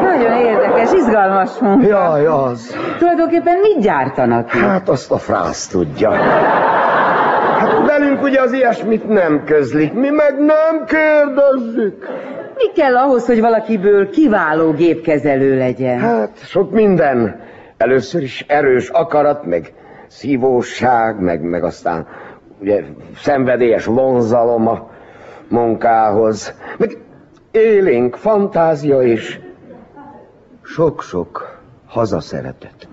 [0.01, 1.87] Nagyon érdekes, izgalmas munka.
[1.87, 2.75] Jaj, az.
[2.97, 4.59] Tulajdonképpen mit gyártanak itt?
[4.59, 6.11] Hát azt a frász tudja.
[7.59, 12.07] Hát velünk ugye az ilyesmit nem közlik, mi meg nem kérdezzük.
[12.55, 15.99] Mi kell ahhoz, hogy valakiből kiváló gépkezelő legyen?
[15.99, 17.45] Hát sok minden.
[17.77, 19.73] Először is erős akarat, meg
[20.07, 22.07] szívóság, meg, meg aztán
[22.59, 22.83] ugye
[23.15, 24.89] szenvedélyes vonzalom a
[25.49, 26.97] munkához, meg
[27.51, 29.39] élénk fantázia és
[30.61, 32.87] sok-sok hazaszeretet.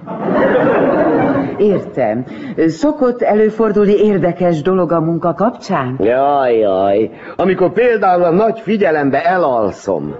[1.58, 2.24] Értem.
[2.66, 5.96] Szokott előfordulni érdekes dolog a munka kapcsán?
[6.02, 7.10] Jaj, jaj.
[7.36, 10.14] Amikor például a nagy figyelembe elalszom.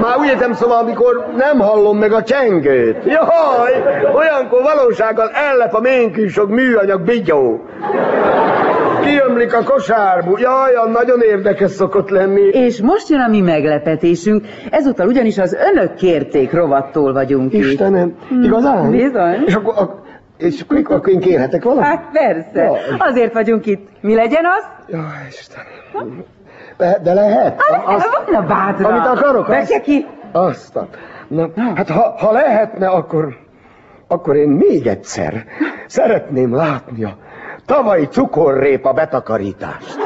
[0.00, 3.04] Már úgy értem szóval, amikor nem hallom meg a csengőt.
[3.04, 3.72] Jaj,
[4.14, 7.60] olyankor valósággal ellep a ménkűsog műanyag bigyó.
[9.04, 10.36] Kiömlik a kosárbu.
[10.38, 12.40] Jaj, a nagyon érdekes szokott lenni.
[12.40, 14.44] És most jön a mi meglepetésünk.
[14.70, 17.64] Ezúttal ugyanis az önök kérték rovattól vagyunk itt.
[17.64, 18.90] Istenem, igazán?
[18.90, 19.42] Bizony.
[19.46, 20.04] És akkor, ak-
[20.38, 21.84] és akkor, akkor én kérhetek valamit?
[21.84, 22.62] Hát persze.
[22.64, 22.78] Jaj.
[22.98, 23.88] Azért vagyunk itt.
[24.00, 24.64] Mi legyen az?
[24.88, 26.24] Jaj, Istenem.
[26.76, 27.60] De, de lehet?
[27.84, 28.88] Azt, van a bátra.
[28.88, 29.80] Amit akarok, azt?
[29.80, 30.06] Ki.
[30.32, 30.78] Azt.
[31.28, 33.36] Na, hát ha, ha lehetne, akkor...
[34.08, 35.44] Akkor én még egyszer
[35.86, 37.16] szeretném látni a
[37.66, 39.96] tavalyi cukorrépa betakarítást.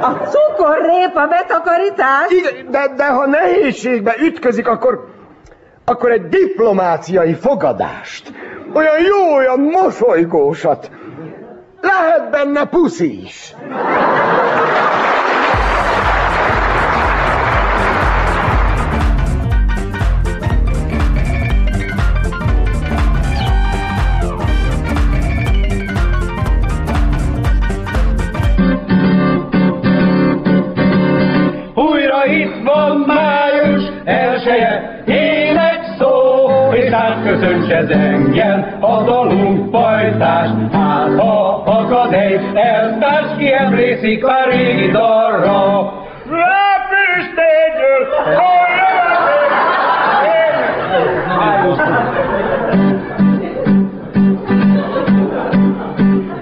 [0.00, 2.26] A cukorrépa betakarítás?
[2.28, 5.06] Igen, de, de ha nehézségbe ütközik, akkor,
[5.84, 8.32] akkor egy diplomáciai fogadást.
[8.74, 10.90] Olyan jó, olyan mosolygósat.
[11.80, 13.54] Lehet benne puszi is.
[37.70, 40.48] Ez engem a dalunk pajtás.
[40.72, 45.92] Hát ha akad egy elvtárs, ki emlékszik a régi dalra.
[46.30, 48.08] Rápüstégyől,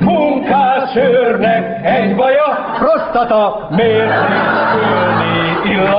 [0.00, 5.37] Munkásőrnek egy baja, prostata, miért nincs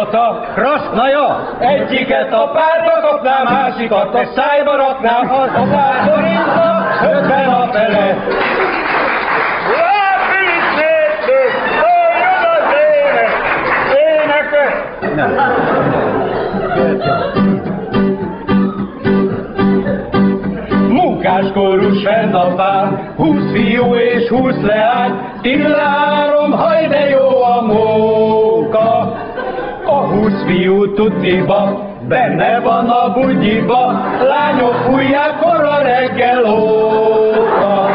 [0.10, 7.68] illata, krasznaja, egyiket a párba kapná, másikat a szájba rakná, az a párborintva, ötven a
[7.72, 8.18] fele.
[20.88, 28.49] Munkáskórus fenn a fán, húsz fiú és húsz leány, tillárom, haj de jó a móka
[30.08, 37.90] húsz fiú tutiba, benne van a bugyiba, lányok fújják a reggel óta.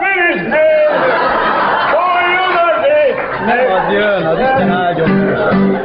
[0.00, 0.92] Finish him!
[1.94, 5.77] Oh, you Jön, az Isten áldjon!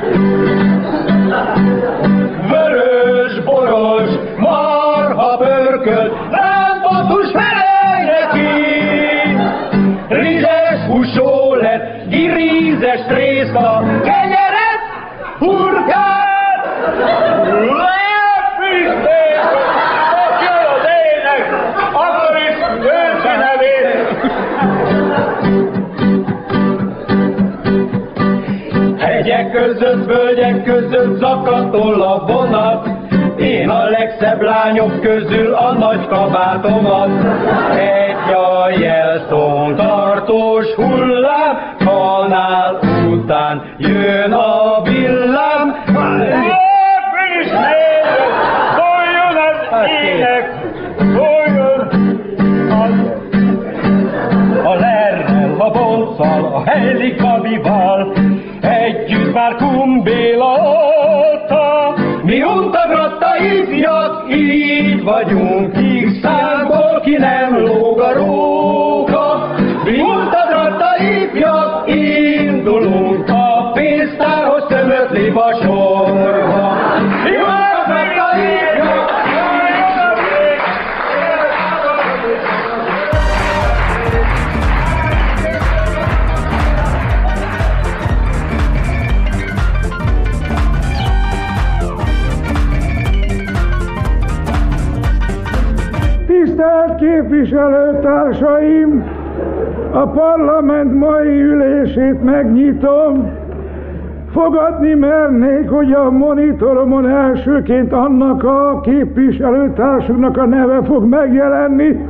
[29.83, 32.89] Között, völgyek között zakatol a vonat,
[33.37, 37.09] én a legszebb lányok közül a nagy kabátomat.
[37.77, 42.79] Egy a jelszón tartós hullám, kanál
[43.09, 45.75] után jön a villám.
[47.41, 47.47] is
[48.75, 50.53] szóljon az ének,
[50.97, 51.87] szóljon
[52.69, 53.11] az
[54.63, 58.13] a lerrel, a bolccal, a helikabival,
[58.63, 61.95] együtt már kumbéla óta.
[62.23, 67.82] Mi untagratta ifjak, így vagyunk, így számból ki nem lóg
[97.23, 99.03] képviselőtársaim!
[99.91, 103.31] A parlament mai ülését megnyitom.
[104.31, 112.05] Fogadni mernék, hogy a monitoromon elsőként annak a képviselőtársunknak a neve fog megjelenni,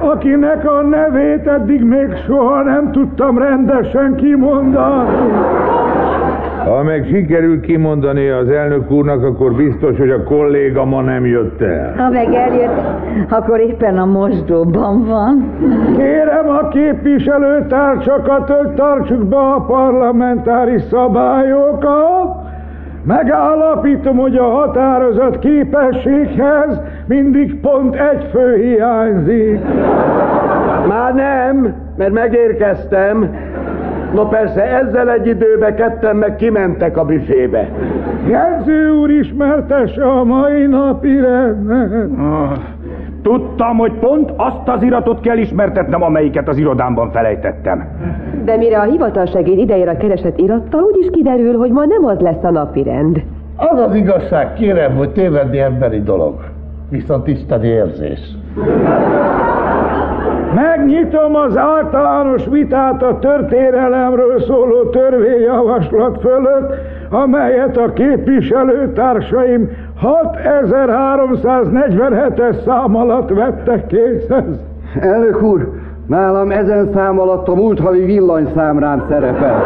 [0.00, 5.08] akinek a nevét eddig még soha nem tudtam rendesen kimondani.
[6.64, 11.60] Ha meg sikerül kimondani az elnök úrnak, akkor biztos, hogy a kolléga ma nem jött
[11.60, 11.94] el.
[11.96, 12.80] Ha meg eljött,
[13.30, 15.52] akkor éppen a mosdóban van.
[15.96, 22.42] Kérem a képviselőtársakat, hogy tartsuk be a parlamentári szabályokat.
[23.06, 29.60] Megállapítom, hogy a határozat képességhez mindig pont egy fő hiányzik.
[30.88, 33.30] Már nem, mert megérkeztem.
[34.14, 37.68] No persze, ezzel egy időben ketten meg kimentek a büfébe.
[38.28, 42.10] Jegyző úr ismertesse a mai napi rendet.
[43.22, 47.88] Tudtam, hogy pont azt az iratot kell ismertetnem, amelyiket az irodámban felejtettem.
[48.44, 52.42] De mire a hivatalsegéd idejére a keresett irattal, úgyis kiderül, hogy ma nem az lesz
[52.42, 53.22] a napi rend.
[53.56, 56.34] Az az igazság, kérem, hogy tévedni emberi dolog.
[56.90, 58.20] Viszont isteni érzés.
[60.54, 66.74] Megnyitom az általános vitát a történelemről szóló törvényjavaslat fölött,
[67.10, 69.70] amelyet a képviselőtársaim
[70.02, 74.44] 6347-es szám alatt vettek készhez.
[75.00, 75.70] Elnök úr,
[76.06, 79.62] nálam ezen szám alatt a múlt havi villanyszámrám szerepel.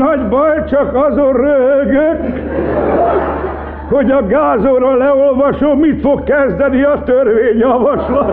[0.00, 2.18] Nagy baj, csak azon röhögök,
[3.90, 8.32] hogy a gázóra leolvasom, mit fog kezdeni a törvényjavaslat.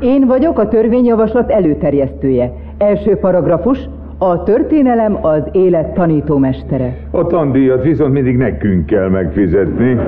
[0.00, 2.52] Én vagyok a törvényjavaslat előterjesztője.
[2.78, 3.78] Első paragrafus,
[4.18, 6.96] a történelem az élet tanítómestere.
[7.10, 9.98] A tandíjat viszont mindig nekünk kell megfizetni.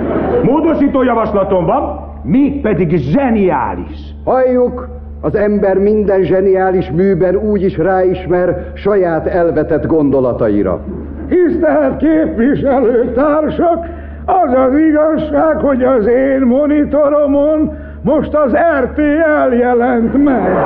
[0.42, 4.14] Módosító javaslatom van, mi pedig zseniális.
[4.24, 4.88] Halljuk,
[5.20, 10.80] az ember minden zseniális műben úgy is ráismer saját elvetett gondolataira.
[11.28, 13.86] Tisztelt képviselőtársak,
[14.24, 17.72] az az igazság, hogy az én monitoromon
[18.02, 20.56] most az RTL jelent meg.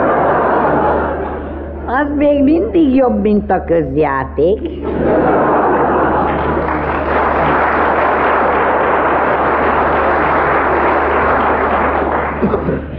[1.87, 4.61] Az még mindig jobb, mint a közjáték.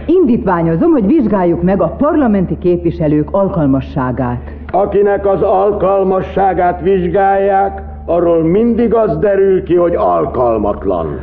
[0.06, 4.40] Indítványozom, hogy vizsgáljuk meg a parlamenti képviselők alkalmasságát.
[4.70, 11.18] Akinek az alkalmasságát vizsgálják, arról mindig az derül ki, hogy alkalmatlan.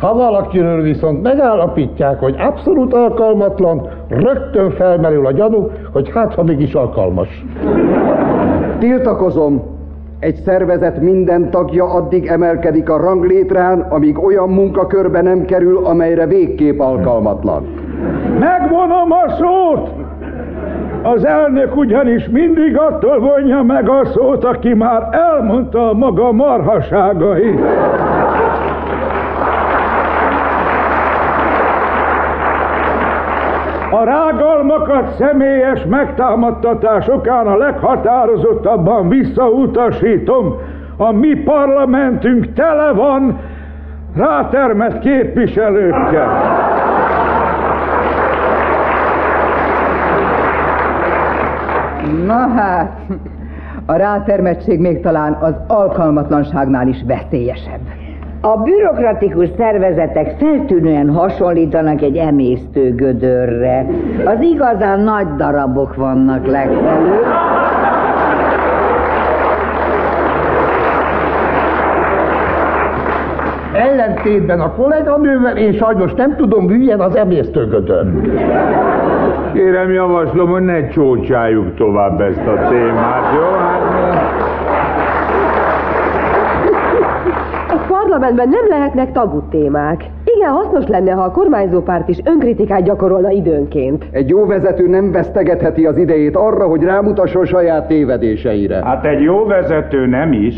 [0.00, 6.74] Ha valakiről viszont megállapítják, hogy abszolút alkalmatlan, rögtön felmerül a gyanú, hogy hát ha mégis
[6.74, 7.44] alkalmas.
[8.78, 9.77] Tiltakozom,
[10.20, 16.78] egy szervezet minden tagja addig emelkedik a ranglétrán, amíg olyan munkakörbe nem kerül, amelyre végképp
[16.78, 17.66] alkalmatlan.
[18.38, 19.90] Megvonom a szót!
[21.02, 27.60] Az elnök ugyanis mindig attól vonja meg a szót, aki már elmondta a maga marhaságait.
[33.98, 40.54] A rágalmakat személyes megtámadtatás okán a leghatározottabban visszautasítom.
[40.96, 43.40] A mi parlamentünk tele van
[44.16, 46.28] rátermett képviselőkkel.
[52.26, 53.00] Na hát,
[53.86, 57.97] a rátermettség még talán az alkalmatlanságnál is veszélyesebb.
[58.40, 63.86] A bürokratikus szervezetek feltűnően hasonlítanak egy emésztő gödörre.
[64.24, 67.24] Az igazán nagy darabok vannak legfelül.
[73.72, 78.06] Ellentétben a kolléganővel én sajnos nem tudom, milyen az emésztőgödör.
[79.52, 83.58] Kérem, javaslom, hogy ne csócsáljuk tovább ezt a témát, jó?
[83.58, 83.82] Hát,
[87.68, 87.86] A
[88.18, 90.04] parlamentben nem lehetnek tabu témák.
[90.24, 94.04] Igen, hasznos lenne, ha a kormányzó párt is önkritikát gyakorolna időnként.
[94.10, 98.84] Egy jó vezető nem vesztegetheti az idejét arra, hogy rámutasson saját tévedéseire.
[98.84, 100.54] Hát egy jó vezető nem is.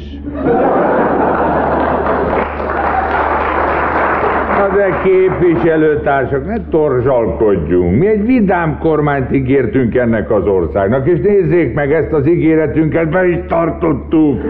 [4.58, 7.98] Na de képviselőtársak, ne torzsalkodjunk.
[7.98, 13.28] Mi egy vidám kormányt ígértünk ennek az országnak, és nézzék meg ezt az ígéretünket, be
[13.28, 14.40] is tartottuk.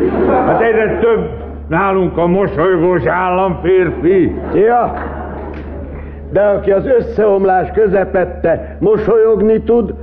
[0.47, 1.40] Hát egyre több
[1.71, 4.35] nálunk a mosolygós államférfi.
[4.55, 4.95] Ja,
[6.33, 9.95] de aki az összeomlás közepette mosolyogni tud,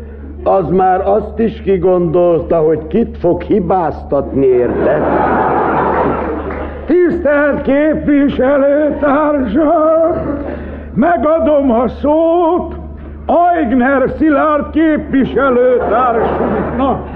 [0.43, 5.01] az már azt is kigondolta, hogy kit fog hibáztatni érte.
[6.86, 10.22] Tisztelt képviselőtársak!
[10.93, 12.76] Megadom a szót
[13.26, 17.07] Aigner Szilárd képviselőtársunknak.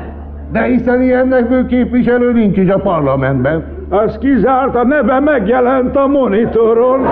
[0.51, 3.79] De hiszen ilyen nevű képviselő nincs is a parlamentben.
[3.93, 7.07] Az kizárt, a neve megjelent a monitoron.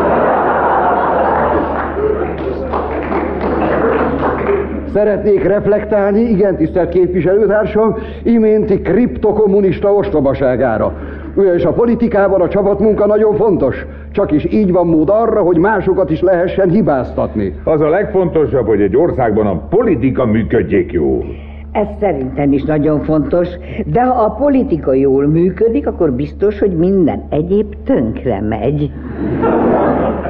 [4.94, 10.94] Szeretnék reflektálni, igen, tisztelt képviselőtársam, iménti kriptokommunista ostobaságára.
[11.36, 13.86] Ugyanis a politikában a csapatmunka nagyon fontos.
[14.12, 17.60] Csak is így van mód arra, hogy másokat is lehessen hibáztatni.
[17.64, 21.49] Az a legfontosabb, hogy egy országban a politika működjék jól.
[21.72, 23.48] Ez szerintem is nagyon fontos,
[23.86, 28.92] de ha a politika jól működik, akkor biztos, hogy minden egyéb tönkre megy.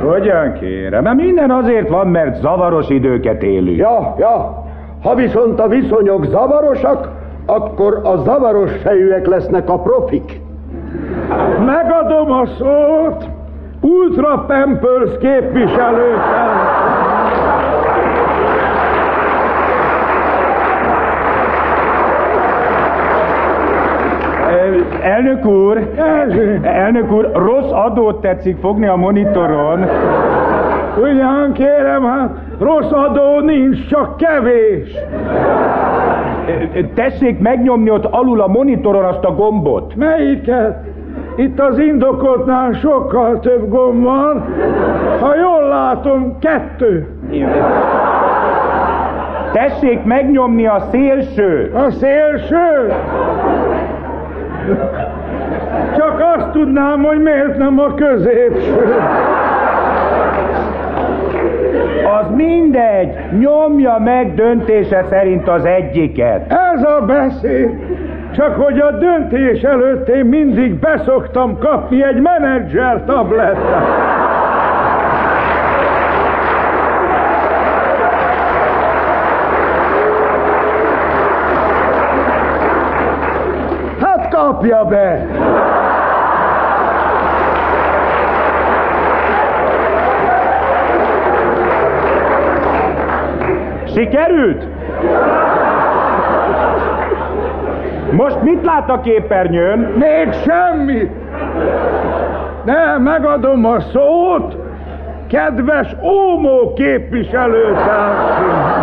[0.02, 1.04] Hogyan kérem?
[1.04, 3.78] Mert minden azért van, mert zavaros időket élünk.
[3.78, 4.64] Ja, ja,
[5.04, 7.10] ha viszont a viszonyok zavarosak,
[7.46, 10.42] akkor a zavaros fejűek lesznek a profik.
[11.66, 13.30] Megadom a szót
[13.82, 17.19] Ultra Pampers képviselőtársak.
[25.02, 25.92] Elnök úr,
[26.62, 29.86] elnök úr, rossz adót tetszik fogni a monitoron.
[31.02, 32.30] Ugyan kérem, hát
[32.60, 34.96] rossz adó nincs, csak kevés.
[36.94, 39.96] Tessék megnyomni ott alul a monitoron azt a gombot.
[39.96, 40.78] Melyiket?
[41.36, 44.46] Itt az indokoltnál sokkal több gomb van.
[45.20, 47.08] Ha jól látom, kettő.
[49.54, 51.72] Tessék megnyomni a szélső.
[51.76, 52.94] A szélső?
[55.98, 58.96] Csak azt tudnám, hogy miért nem a középső.
[62.20, 63.10] Az mindegy,
[63.40, 66.52] nyomja meg döntése szerint az egyiket.
[66.52, 67.70] Ez a beszéd.
[68.36, 74.18] Csak hogy a döntés előtt én mindig beszoktam kapni egy menedzser tablettát.
[84.02, 84.30] Hát
[84.60, 85.26] kapja be!
[93.94, 94.68] Sikerült?
[98.12, 99.80] Most mit lát a képernyőn?
[99.80, 101.12] Még semmi.
[102.66, 104.58] Nem, megadom a szót,
[105.28, 108.78] kedves Ómó képviselőtársunk.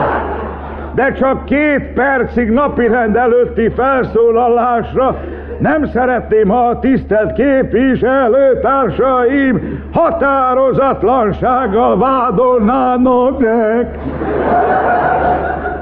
[0.95, 5.17] De csak két percig napirend előtti felszólalásra
[5.59, 13.99] nem szeretném, ha a tisztelt képviselőtársaim határozatlansággal vádolnának meg.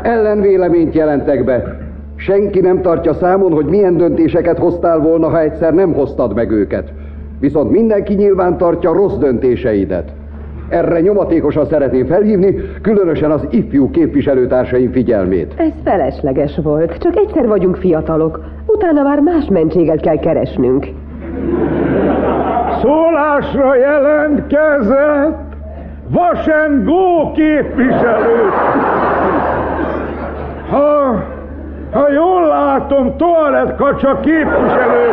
[0.03, 1.77] Ellenvéleményt jelentek be.
[2.16, 6.93] Senki nem tartja számon, hogy milyen döntéseket hoztál volna, ha egyszer nem hoztad meg őket.
[7.41, 10.12] Viszont mindenki nyilván tartja rossz döntéseidet.
[10.68, 15.54] Erre nyomatékosan szeretném felhívni, különösen az ifjú képviselőtársaim figyelmét.
[15.56, 16.98] Ez felesleges volt.
[16.98, 18.40] Csak egyszer vagyunk fiatalok.
[18.66, 20.86] Utána már más mentséget kell keresnünk.
[22.82, 25.42] Szólásra jelentkezett
[26.08, 28.50] Vasen Gó képviselő.
[30.70, 31.22] Ha,
[31.90, 35.10] ha jól látom, toalett kacsa képviselő.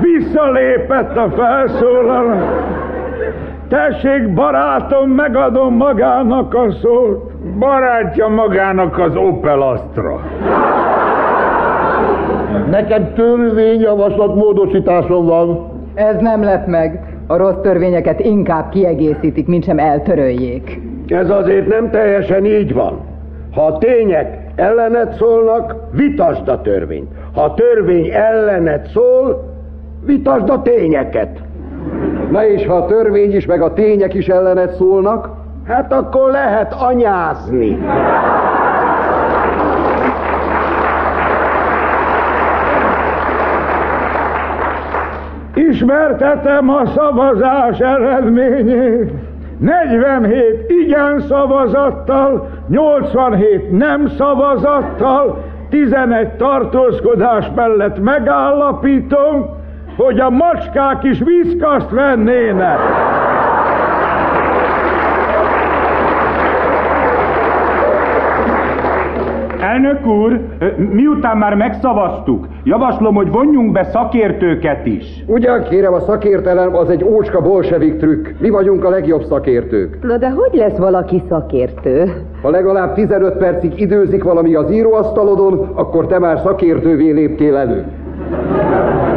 [0.00, 2.42] Visszalépett a felszólalás.
[3.68, 7.32] Tessék, barátom, megadom magának a szót.
[7.58, 10.20] Barátja magának az Opel Astra.
[12.70, 15.70] Nekem törvényjavaslat módosításom van.
[15.94, 17.00] Ez nem lep meg.
[17.26, 20.80] A rossz törvényeket inkább kiegészítik, mint sem eltöröljék.
[21.08, 23.00] Ez azért nem teljesen így van.
[23.54, 27.10] Ha a tények ellenet szólnak, vitasd a törvényt.
[27.34, 29.49] Ha a törvény ellenet szól,
[30.04, 31.38] vitasd a tényeket.
[32.30, 35.28] Na és ha a törvény is, meg a tények is ellenet szólnak?
[35.66, 37.78] Hát akkor lehet anyázni.
[45.54, 49.12] Ismertetem a szavazás eredményét.
[49.58, 59.59] 47 igen szavazattal, 87 nem szavazattal, 11 tartózkodás mellett megállapítom,
[60.02, 62.78] hogy a macskák is viszkaszt vennének.
[69.60, 70.40] Elnök úr,
[70.92, 75.24] miután már megszavaztuk, javaslom, hogy vonjunk be szakértőket is.
[75.26, 78.26] Ugyan kérem, a szakértelem az egy ócska bolsevik trükk.
[78.38, 80.02] Mi vagyunk a legjobb szakértők.
[80.02, 82.12] Na de hogy lesz valaki szakértő?
[82.42, 87.84] Ha legalább 15 percig időzik valami az íróasztalodon, akkor te már szakértővé léptél elő.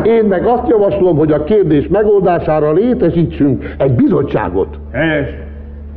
[0.06, 4.78] Én meg azt javaslom, hogy a kérdés megoldására létesítsünk egy bizottságot.
[4.92, 5.30] Helyes.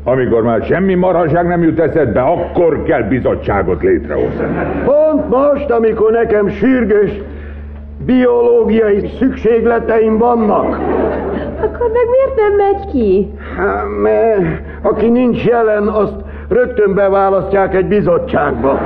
[0.05, 4.47] Amikor már semmi marhaság nem jut eszedbe, akkor kell bizottságot létrehozni.
[4.85, 7.11] Pont most, amikor nekem sürgős
[8.05, 10.79] biológiai szükségleteim vannak.
[11.61, 13.31] Akkor meg miért nem megy ki?
[13.57, 14.45] Hát, mert
[14.83, 16.15] aki nincs jelen, azt
[16.49, 18.79] rögtön beválasztják egy bizottságba.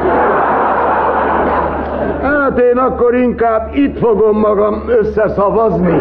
[2.51, 6.01] Hát én akkor inkább itt fogom magam összeszavazni.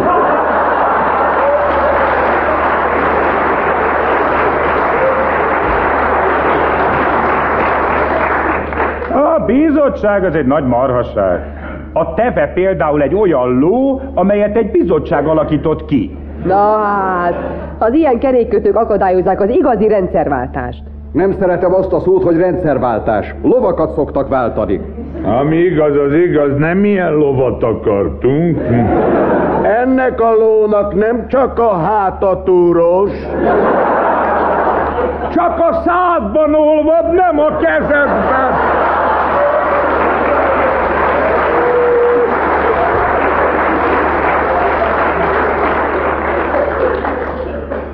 [9.14, 11.40] A bizottság az egy nagy marhaság.
[11.94, 16.18] A teve például egy olyan ló, amelyet egy bizottság alakított ki.
[16.46, 17.36] Na hát,
[17.80, 20.84] az ilyen kerékkötők akadályozzák az igazi rendszerváltást.
[21.12, 23.36] Nem szeretem azt a szót, hogy rendszerváltás.
[23.44, 24.82] Lovakat szoktak váltani.
[25.24, 28.62] Ami igaz, az igaz, nem ilyen lovat akartunk.
[29.82, 33.12] Ennek a lónak nem csak a hátatúros,
[35.34, 38.54] Csak a szádban olvad, nem a kezedben.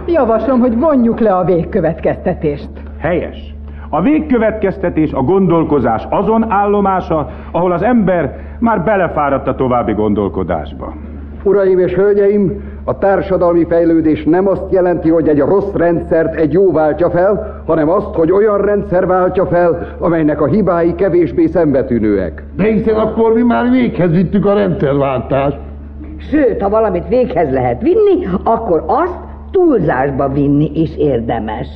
[0.05, 2.69] Javaslom, hogy vonjuk le a végkövetkeztetést.
[2.99, 3.54] Helyes.
[3.95, 10.93] A végkövetkeztetés a gondolkozás azon állomása, ahol az ember már belefáradt a további gondolkodásba.
[11.43, 16.71] Uraim és hölgyeim, a társadalmi fejlődés nem azt jelenti, hogy egy rossz rendszert egy jó
[16.71, 22.43] váltja fel, hanem azt, hogy olyan rendszer váltja fel, amelynek a hibái kevésbé szembetűnőek.
[22.55, 25.57] De hiszen akkor mi már véghez vittük a rendszerváltást.
[26.17, 29.19] Sőt, ha valamit véghez lehet vinni, akkor azt
[29.51, 31.67] túlzásba vinni is érdemes.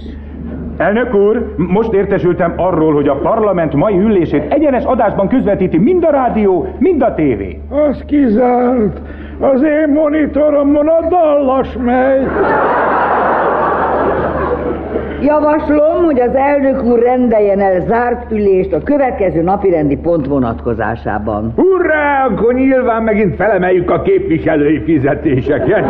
[0.80, 6.10] Elnök úr, most értesültem arról, hogy a parlament mai ülését egyenes adásban közvetíti mind a
[6.10, 7.60] rádió, mind a tévé.
[7.70, 9.02] Az kizárt.
[9.40, 12.28] Az én monitoromon a dallas megy.
[15.22, 21.54] Javaslom, hogy az elnök úr rendeljen el zárt ülést a következő napirendi pont vonatkozásában.
[21.56, 25.86] Hurrá, akkor nyilván megint felemeljük a képviselői fizetéseket.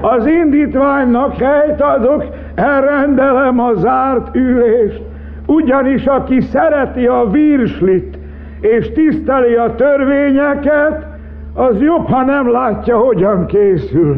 [0.00, 2.24] Az indítványnak helyt adok,
[2.58, 5.02] elrendelem a zárt ülést,
[5.46, 8.18] ugyanis aki szereti a virslit
[8.60, 11.06] és tiszteli a törvényeket,
[11.54, 14.16] az jobb, ha nem látja, hogyan készül.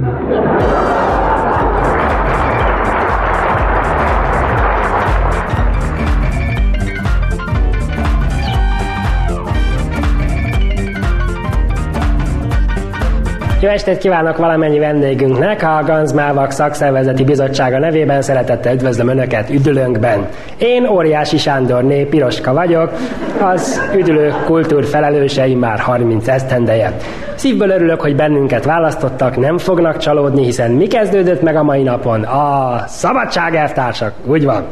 [13.62, 15.62] Jó estét kívánok valamennyi vendégünknek!
[15.62, 20.28] A Ganzmávak szakszervezeti bizottsága nevében szeretettel üdvözlöm Önöket üdülőnkben.
[20.58, 22.92] Én Óriási Sándorné Piroska vagyok,
[23.40, 26.96] az üdülő kultúr felelősei már 30 esztendeje.
[27.34, 32.22] Szívből örülök, hogy bennünket választottak, nem fognak csalódni, hiszen mi kezdődött meg a mai napon?
[32.22, 34.66] A szabadság elvtársak, úgy van.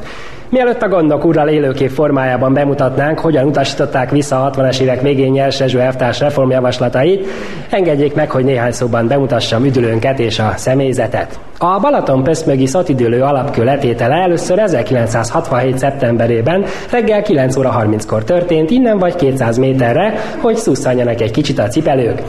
[0.51, 5.61] Mielőtt a gondok urral élőkép formájában bemutatnánk, hogyan utasították vissza a 60-es évek végén Nyers
[5.61, 7.27] elvtárs reformjavaslatait,
[7.71, 11.39] engedjék meg, hogy néhány szóban bemutassam üdülőnket és a személyzetet.
[11.59, 15.79] A Balaton pöszmögi szatidőlő alapkő letétele először 1967.
[15.79, 21.69] szeptemberében reggel 9 óra 30-kor történt, innen vagy 200 méterre, hogy szusszanjanak egy kicsit a
[21.69, 22.23] cipelők.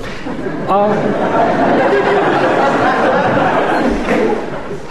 [0.67, 0.85] A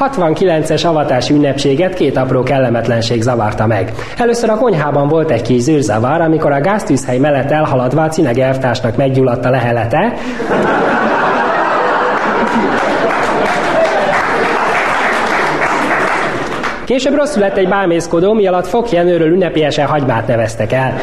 [0.00, 3.92] 69-es avatási ünnepséget két apró kellemetlenség zavarta meg.
[4.16, 8.96] Először a konyhában volt egy kis zűrzavar, amikor a gáztűzhely mellett elhaladva a cinege elvtársnak
[8.96, 10.12] meggyulladt a lehelete,
[16.88, 20.94] Később rosszul lett egy bámészkodó, mi alatt Fok Jenőről ünnepélyesen hagymát neveztek el.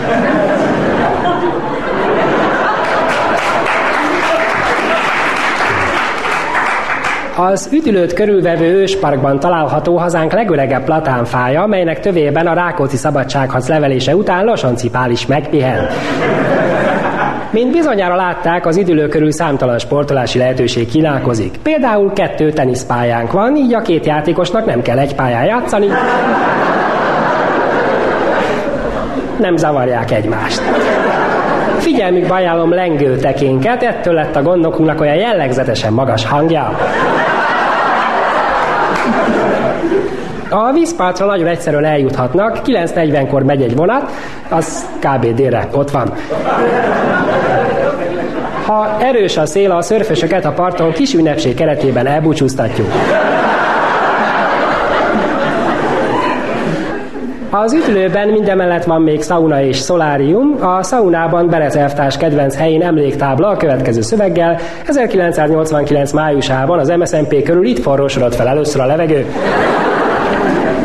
[7.38, 14.46] Az üdülőt körülvevő ősparkban található hazánk legöregebb platánfája, melynek tövében a Rákóczi szabadságharc levelése után
[14.46, 15.88] Losonci is megpihen.
[17.50, 21.58] Mint bizonyára látták, az idülő körül számtalan sportolási lehetőség kínálkozik.
[21.64, 25.88] Például kettő teniszpályánk van, így a két játékosnak nem kell egy pályán játszani.
[29.40, 30.62] Nem zavarják egymást.
[31.78, 36.78] Figyelmükbe ajánlom lengő tekénket, ettől lett a gondokunknak olyan jellegzetesen magas hangja.
[40.50, 44.12] A vízpartra nagyon egyszerűen eljuthatnak, 9.40-kor megy egy vonat,
[44.50, 45.36] az kb.
[45.36, 46.14] délre ott van.
[48.66, 52.88] Ha erős a szél, a szörfösöket a parton kis ünnepség keretében elbúcsúztatjuk.
[57.50, 60.58] Az üdülőben mindemellett van még sauna és szolárium.
[60.62, 64.60] A szaunában Berez kedvenc helyén emléktábla a következő szöveggel.
[64.86, 69.26] 1989 májusában az MSZNP körül itt forrósodott fel először a levegő.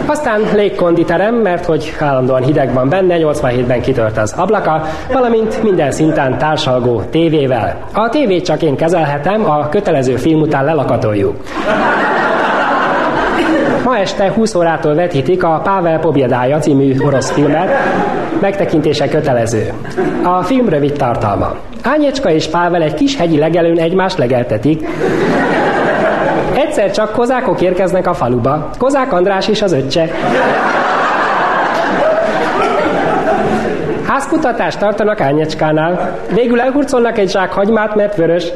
[0.07, 4.83] Aztán légkonditerem, mert hogy állandóan hideg van benne, 87-ben kitört az ablaka,
[5.13, 7.77] valamint minden szinten társalgó tévével.
[7.93, 11.37] A tévét csak én kezelhetem, a kötelező film után lelakatoljuk.
[13.85, 17.69] Ma este 20 órától vetítik a Pável Pobjedája című orosz filmet,
[18.41, 19.73] megtekintése kötelező.
[20.23, 21.55] A film rövid tartalma.
[21.83, 24.89] Ányecska és Pável egy kis hegyi legelőn egymást legeltetik.
[26.71, 28.71] Egyszer csak kozákok érkeznek a faluba.
[28.79, 30.09] Kozák András és az öccse.
[34.07, 36.19] Házkutatást tartanak Ányecskánál.
[36.35, 38.47] Végül elhurcolnak egy zsák hagymát, mert vörös.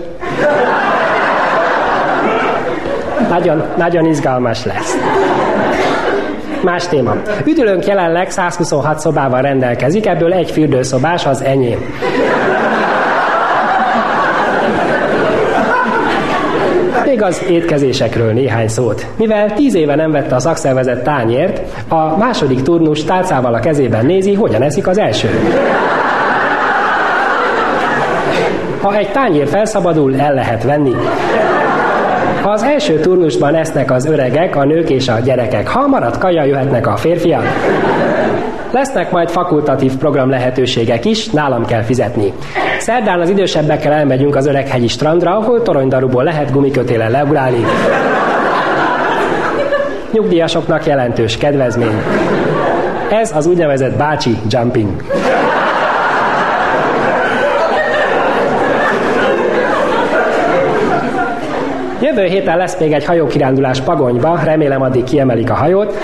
[3.29, 4.97] Nagyon, nagyon izgalmas lesz.
[6.63, 7.15] Más téma.
[7.45, 11.79] Üdülőnk jelenleg 126 szobával rendelkezik, ebből egy fürdőszobás az enyém.
[17.15, 19.07] Még az étkezésekről néhány szót.
[19.17, 24.35] Mivel tíz éve nem vette a szakszervezet tányért, a második turnus tálcával a kezében nézi,
[24.35, 25.29] hogyan eszik az első.
[28.81, 30.93] Ha egy tányér felszabadul, el lehet venni.
[32.43, 35.69] Az első turnusban esznek az öregek, a nők és a gyerekek.
[35.69, 37.45] Ha marad kaja, jöhetnek a férfiak.
[38.75, 42.33] Lesznek majd fakultatív program lehetőségek is, nálam kell fizetni.
[42.79, 47.65] Szerdán az idősebbekkel elmegyünk az Öreghegyi strandra, ahol toronydarúból lehet gumikötélen leugrálni.
[50.13, 52.03] Nyugdíjasoknak jelentős kedvezmény.
[53.11, 55.03] Ez az úgynevezett bácsi jumping.
[62.01, 65.97] Jövő héten lesz még egy hajókirándulás Pagonyba, remélem addig kiemelik a hajót.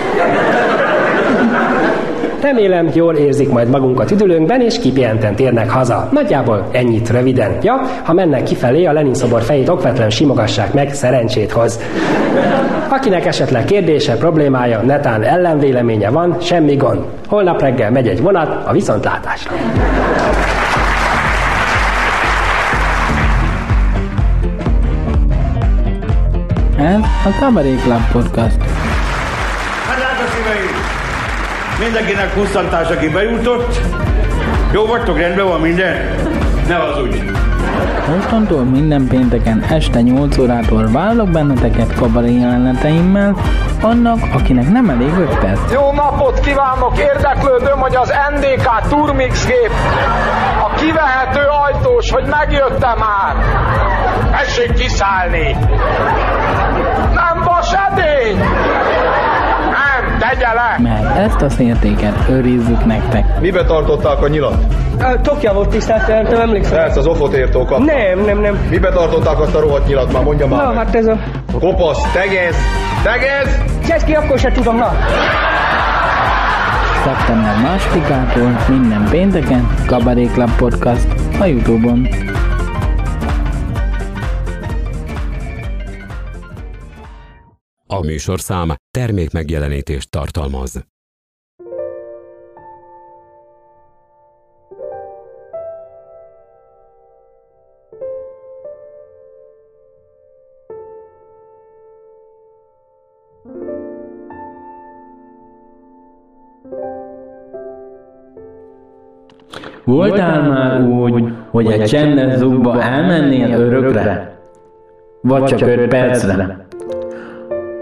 [2.41, 6.09] Remélem, jól érzik majd magunkat üdülőnkben, és kipihenten térnek haza.
[6.13, 7.59] Nagyjából ennyit röviden.
[7.63, 11.81] Ja, ha mennek kifelé, a Lenin szobor fejét okvetlen simogassák meg, szerencsét hoz.
[12.89, 17.01] Akinek esetleg kérdése, problémája, netán ellenvéleménye van, semmi gond.
[17.29, 19.53] Holnap reggel megy egy vonat a viszontlátásra.
[26.79, 27.51] Ez a
[27.85, 28.90] Club Podcast.
[31.81, 33.81] Mindenkinek kusztantás, aki bejutott.
[34.73, 36.15] Jó vagytok, rendben van minden?
[36.69, 37.31] Ne az úgy.
[38.09, 43.37] Mostantól minden pénteken este 8 órától várlak benneteket kabaré jeleneteimmel,
[43.81, 45.73] annak, akinek nem elég 5 perc.
[45.73, 46.99] Jó napot kívánok!
[46.99, 49.73] Érdeklődöm, hogy az NDK Turmix gép
[50.63, 53.37] a kivehető ajtós, hogy megjöttem már.
[54.31, 55.57] Tessék kiszállni!
[57.15, 58.45] Nem vas edény!
[60.21, 60.77] Tegye le!
[60.79, 63.41] Mert ezt a szértéket őrizzük nektek.
[63.41, 64.55] Mibe tartották a nyilat?
[65.23, 66.77] Tokja volt tisztelt, nem emlékszem.
[66.79, 67.85] Persze, az ofotértó kapta.
[67.85, 68.67] Nem, nem, nem.
[68.71, 70.77] Mibe tartották azt a rohadt nyilat már, mondja már Na, meg.
[70.77, 71.17] hát ez a...
[71.61, 72.55] Kopasz, tegez!
[73.03, 73.59] Tegez!
[73.89, 74.93] Csesz ki, akkor se tudom, na.
[77.05, 81.07] Szeptember másodikától minden pénteken Cabaret Club Podcast
[81.41, 82.09] a Youtube-on.
[87.93, 90.85] A műsorszám termék megjelenítést tartalmaz.
[109.85, 114.39] Voltál már úgy, hogy egy csendes zugba elmennél örökre?
[115.21, 116.69] Vagy csak öt percre?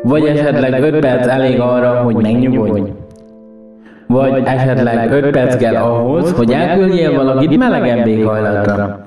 [0.02, 2.90] Vagy esetleg öt perc elég arra, hogy megnyugodj?
[4.06, 9.06] Vagy esetleg öt perc kell ahhoz, hogy elküldjél valakit melegebb éghajlatra?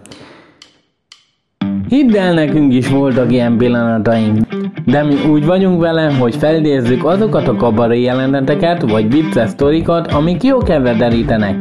[1.87, 4.37] Hidd el, nekünk is voltak ilyen pillanataink,
[4.85, 10.43] de mi úgy vagyunk vele, hogy felidézzük azokat a kabaré jeleneteket, vagy vicces sztorikat, amik
[10.43, 11.55] jó kedvet derítenek.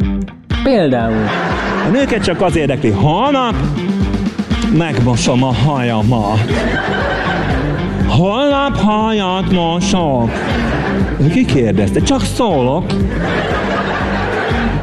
[0.62, 1.24] Például...
[1.86, 3.54] A nőket csak az érdekli, holnap
[4.78, 6.38] megmosom a hajamat.
[8.10, 10.30] Holnap hajat mosok.
[11.32, 12.00] Ki kérdezte?
[12.00, 12.84] Csak szólok.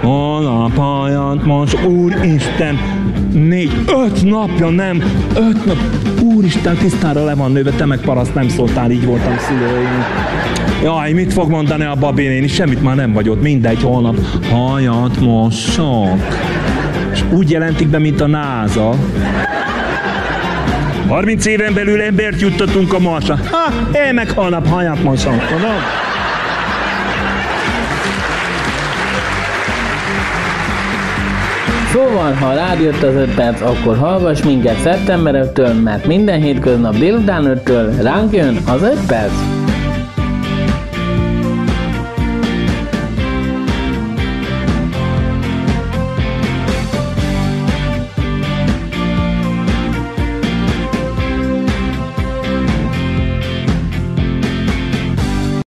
[0.02, 1.86] Holnap hajat mosok.
[1.86, 2.80] Úristen,
[3.32, 3.72] négy,
[4.06, 5.04] öt napja nem,
[5.36, 5.78] öt nap.
[6.22, 10.04] Úristen, tisztára le van nőve, te meg paraszt nem szóltál, így voltam szülőim.
[10.84, 12.48] Jaj, mit fog mondani a Babi néni?
[12.48, 14.18] Semmit már nem vagy ott, mindegy, holnap
[14.52, 16.18] hajat mosok.
[17.14, 18.96] És úgy jelentik be, mint a náza.
[21.08, 23.40] 30 éven belül embert juttatunk a Marsra.
[23.52, 23.74] Ha,
[24.08, 26.06] én meg holnap hajat mosom, tudom?
[31.92, 36.98] Szóval, ha rád jött az 5 perc, akkor hallgass minket szeptember 5-től, mert minden hétköznap
[36.98, 39.57] délután 5-től ránk jön az 5 perc.